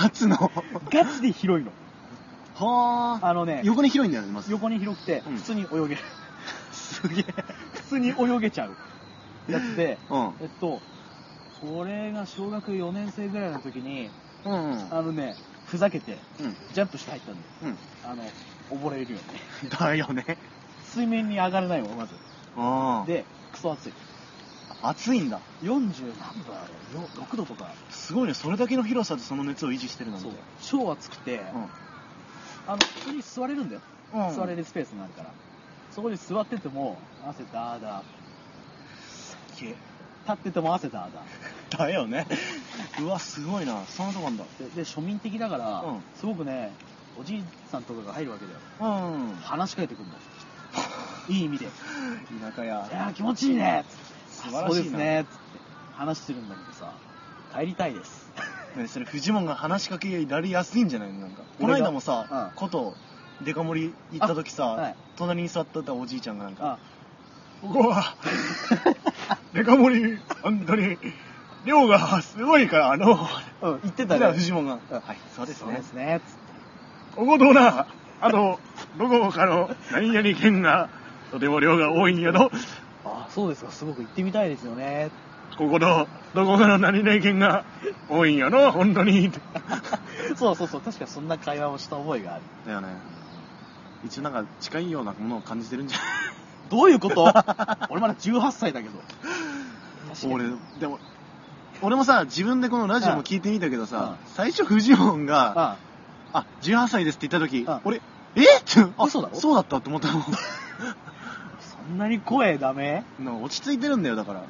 [0.00, 0.50] あ立つの？
[0.90, 1.70] ガチで広いの
[2.54, 3.28] はあ。
[3.28, 4.50] あのね横に広いんだよねまず。
[4.50, 5.36] 横に広くてうん。
[5.36, 5.98] 普通に泳げる、
[6.72, 7.24] すげえ。
[7.74, 8.76] 普通に泳げちゃう。
[9.50, 10.32] やつでうん。
[10.40, 10.80] えっと
[11.66, 14.10] 俺が小学4年生ぐらいの時に
[14.44, 14.88] うんうん。
[14.90, 15.36] あのね
[15.66, 16.56] ふざけてうん。
[16.72, 17.46] ジャンプして入ったんだよ。
[17.62, 18.10] うん。
[18.10, 18.22] あの
[18.70, 19.24] 溺れるよね
[19.78, 20.38] だよね。
[20.84, 22.14] 水面に上がれないもんまず。
[22.56, 23.06] ああ。
[23.06, 23.92] でクソ暑い。
[24.82, 25.40] 暑いんだ。
[25.62, 27.70] 40何度あるよ6度とか。
[27.90, 28.34] すごいね。
[28.34, 30.28] それだけの広さでその熱を維持してるなんて。
[30.28, 30.82] そう。
[30.84, 31.42] 超暑くて、
[32.66, 33.80] あの普通に座れるんだよ、
[34.12, 34.34] うん。
[34.34, 35.30] 座れるスペースがあるから。
[35.90, 36.98] そこに座ってても
[37.28, 38.02] 汗だーだー。
[39.58, 39.76] け立
[40.32, 41.22] ってても汗だーだ
[41.86, 42.26] だよね。
[43.00, 43.84] うわすごいな。
[43.86, 44.44] そんなとこあんだ。
[44.60, 46.02] ーでで庶民的だから、うん。
[46.16, 46.72] すごくね
[47.20, 48.58] おじいさんとかが入るわけだよ。
[48.80, 48.84] う
[49.32, 49.34] ん。
[49.36, 50.14] 話しかけてくるの
[51.28, 51.66] いい意味で。
[51.66, 54.04] 田舎や「いやー気持ちいいね」っつって。
[54.30, 54.68] 素晴らしいな。
[54.68, 55.36] そうですね」っつって
[55.94, 56.92] 話してるんだけどさ
[57.54, 58.32] 帰りたいです
[58.78, 61.20] ねそれフジモンが話しかけられやすいんじゃないの？
[61.20, 62.50] なんかこの間もさ、うん。
[62.54, 62.94] こと
[63.44, 64.94] デカ盛り行った時さ、あはい。
[65.16, 66.78] 隣に座ってたおじいちゃんがなんかあ。
[67.62, 68.14] ここは、
[69.54, 70.98] デカ盛り、本当に、
[71.64, 73.12] 量がすごいから、あの、
[73.62, 74.32] うん言ってたね。
[74.32, 75.00] フジモンが、うん。
[75.00, 76.38] はいそうですそうねですねつって。
[77.16, 77.86] こことな、
[78.20, 78.58] あと、
[78.98, 80.88] どこかの何々県が、
[81.30, 82.50] とても量が多いんやと、
[83.06, 83.70] あそうですか。
[83.70, 85.10] すごく行ってみたいですよね。
[85.56, 87.64] ここと、どこかの何々県が
[88.08, 89.30] 多いんやの、本当に。
[90.36, 90.80] そうそうそう。
[90.80, 92.42] 確かそんな会話をした覚えがある。
[92.66, 92.88] だよね。
[94.04, 96.06] 一応なんか近いようなものを感じてるんじゃない？
[96.70, 97.22] どういうこと？
[97.90, 98.94] 俺まだ18歳だけど。
[100.30, 100.44] 俺
[100.80, 100.98] でも
[101.82, 105.76] 俺もさ自分でこのラジオも聞いてみたけどさ、う最初フジモンが、あ
[106.40, 107.80] あ18歳ですって言った時、うん。
[107.84, 108.00] 俺
[108.36, 108.40] え？
[108.58, 109.36] ってあ嘘だろ？
[109.40, 110.22] そうだったって思ったもん。
[111.60, 113.04] そんなに声ダメ？
[113.42, 114.42] 落ち着いてるんだよだから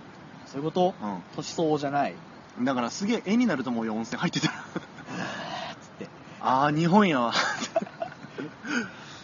[0.54, 0.88] そういうこと？
[0.90, 0.92] う
[1.36, 2.14] 年相応じゃない。
[2.60, 4.54] んだからすげえ絵になると思うよ温泉入ってたら。
[5.80, 6.08] つって。
[6.40, 7.32] ああ日本やわ。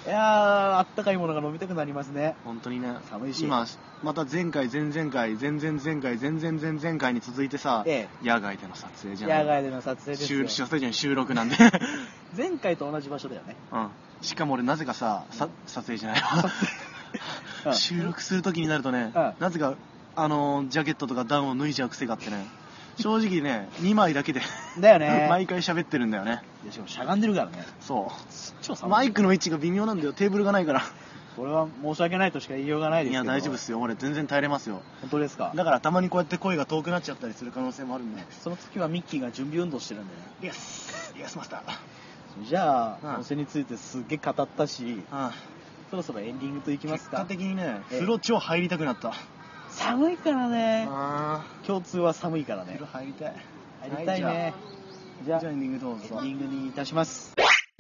[0.06, 2.34] いやーあったかいものが飲みたくなりますね。
[2.44, 2.96] 本当にね。
[3.10, 3.44] 寒いし。
[3.44, 3.66] 今
[4.02, 9.30] また前回前々回前々前回前々前々回に続いてさ、え野外での撮影じゃん。
[9.40, 10.48] 野外での撮影ですよ。
[10.48, 11.56] 収撮影じゃん収録なんで。
[12.36, 13.54] 前回と同じ場所だよね。
[13.72, 13.88] うん。
[14.22, 16.28] しかも俺なぜかささ撮影じゃないわ。
[17.66, 17.74] うん。
[17.74, 19.34] 収録するときになるとね、うん。
[19.38, 19.74] なぜか
[20.22, 22.46] あのージャケットとかダウンを脱いじゃう癖があってね。
[22.98, 24.40] 正直ね 2枚だけで
[24.78, 25.26] だよね。
[25.30, 26.42] 毎回喋ってるんだよね。
[26.64, 27.64] でしかもしゃがんでるからね。
[27.80, 28.10] そ
[28.62, 28.88] 超寒い。
[28.88, 30.12] うマイクの位置が微妙なんだよ。
[30.12, 30.82] テーブルがないから。
[31.36, 33.80] これは申し訳ないとしか言いようがないですいや大丈夫っすよ。
[33.80, 34.82] 俺全然耐えれますよ。
[35.00, 35.52] 本当ですか？
[35.54, 38.22] だからたまにこうやって声が遠くなっちゃったりする可能性もあるんで。
[38.30, 40.26] その時はミッキーが準備運動してるんだよね。
[40.42, 42.46] イエスイエスマスター。
[42.46, 43.14] じゃあ、うん。
[43.16, 45.30] 温泉についてすっげえ語ったしあ
[45.90, 47.18] そろそろエンディングといきますか。
[47.18, 47.94] 結果的にねええ。
[48.00, 49.14] 風呂超入りたくなった
[49.80, 50.86] 寒いからね。
[50.90, 52.78] あ共通は寒いからね。
[52.92, 53.34] 入りたい。
[53.80, 54.54] 入りたいね。
[55.24, 55.48] じゃあ。
[55.48, 57.34] エンディングどうエンデぞィングにいたします。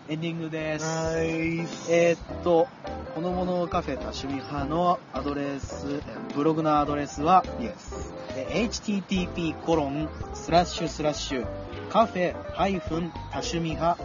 [0.08, 0.84] エンディングです。
[0.86, 1.58] はい
[1.90, 2.68] えーっと
[3.14, 11.46] このものカフェ多趣味派のアドレスえブログのアドレスはイエスえー http コロンスラッシュスラッシュ
[11.90, 13.98] カフェハイフン多趣味派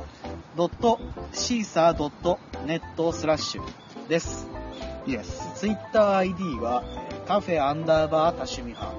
[0.57, 0.99] ドット
[1.33, 4.47] シーサードットネットスラッシュです。
[5.07, 5.51] イエス。
[5.55, 8.93] ツイッター ID はえーカフェアンダーバー多趣味派。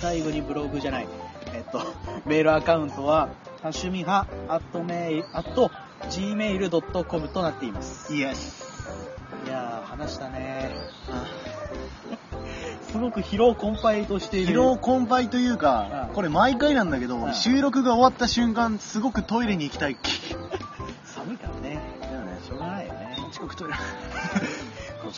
[0.00, 1.08] 最後にブログじゃない。
[1.52, 1.80] えっと、
[2.24, 3.28] メールアカウントは
[3.62, 5.70] 多趣味派アットメイル、アット
[6.10, 8.14] gmail.com となっています。
[8.14, 8.64] イエス。
[9.46, 10.70] いやー、話したね
[12.90, 14.52] すごく疲労困憊としている。
[14.52, 19.96] 疲労困憊というかう、んこれ毎回なんだけど、うん収録が終わった瞬間、すごくトイレに行きたい。
[21.04, 21.80] 寒いからね。
[22.00, 22.38] だよね。
[22.46, 23.16] しょうがないよね。
[23.30, 23.74] 遅刻トイレ。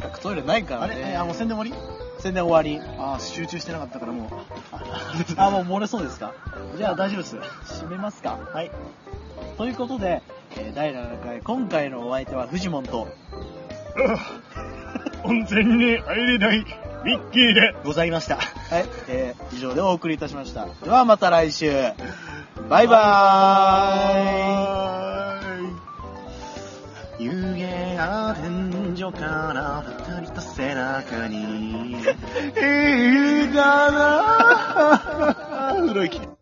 [0.03, 0.94] こっちかトイレないからね。
[0.94, 1.82] あれえあ、もう宣伝終わり？
[2.20, 2.80] 宣伝終わり。
[2.99, 4.28] あー、集中してなかったからもう。
[5.40, 6.32] あ、もう漏れそうですか？
[6.76, 7.36] じゃあ大丈夫です。
[7.74, 8.38] 閉めますか？
[8.53, 8.70] はい。
[9.57, 10.22] ということで、
[10.57, 13.09] えー第7回、今回のお相手はフジモンと
[15.24, 16.59] 温泉に入れない
[17.05, 17.74] ミッキーで。
[17.84, 18.36] ございました。
[18.36, 20.66] はい、えー以上でお送りいたしました。
[20.84, 21.72] ではまた来週。
[22.68, 28.66] バイバーイ
[29.07, 31.92] 湯気が天井から二人と背中に。
[31.96, 35.76] いいだなぁ。
[35.76, 36.36] 風呂行き。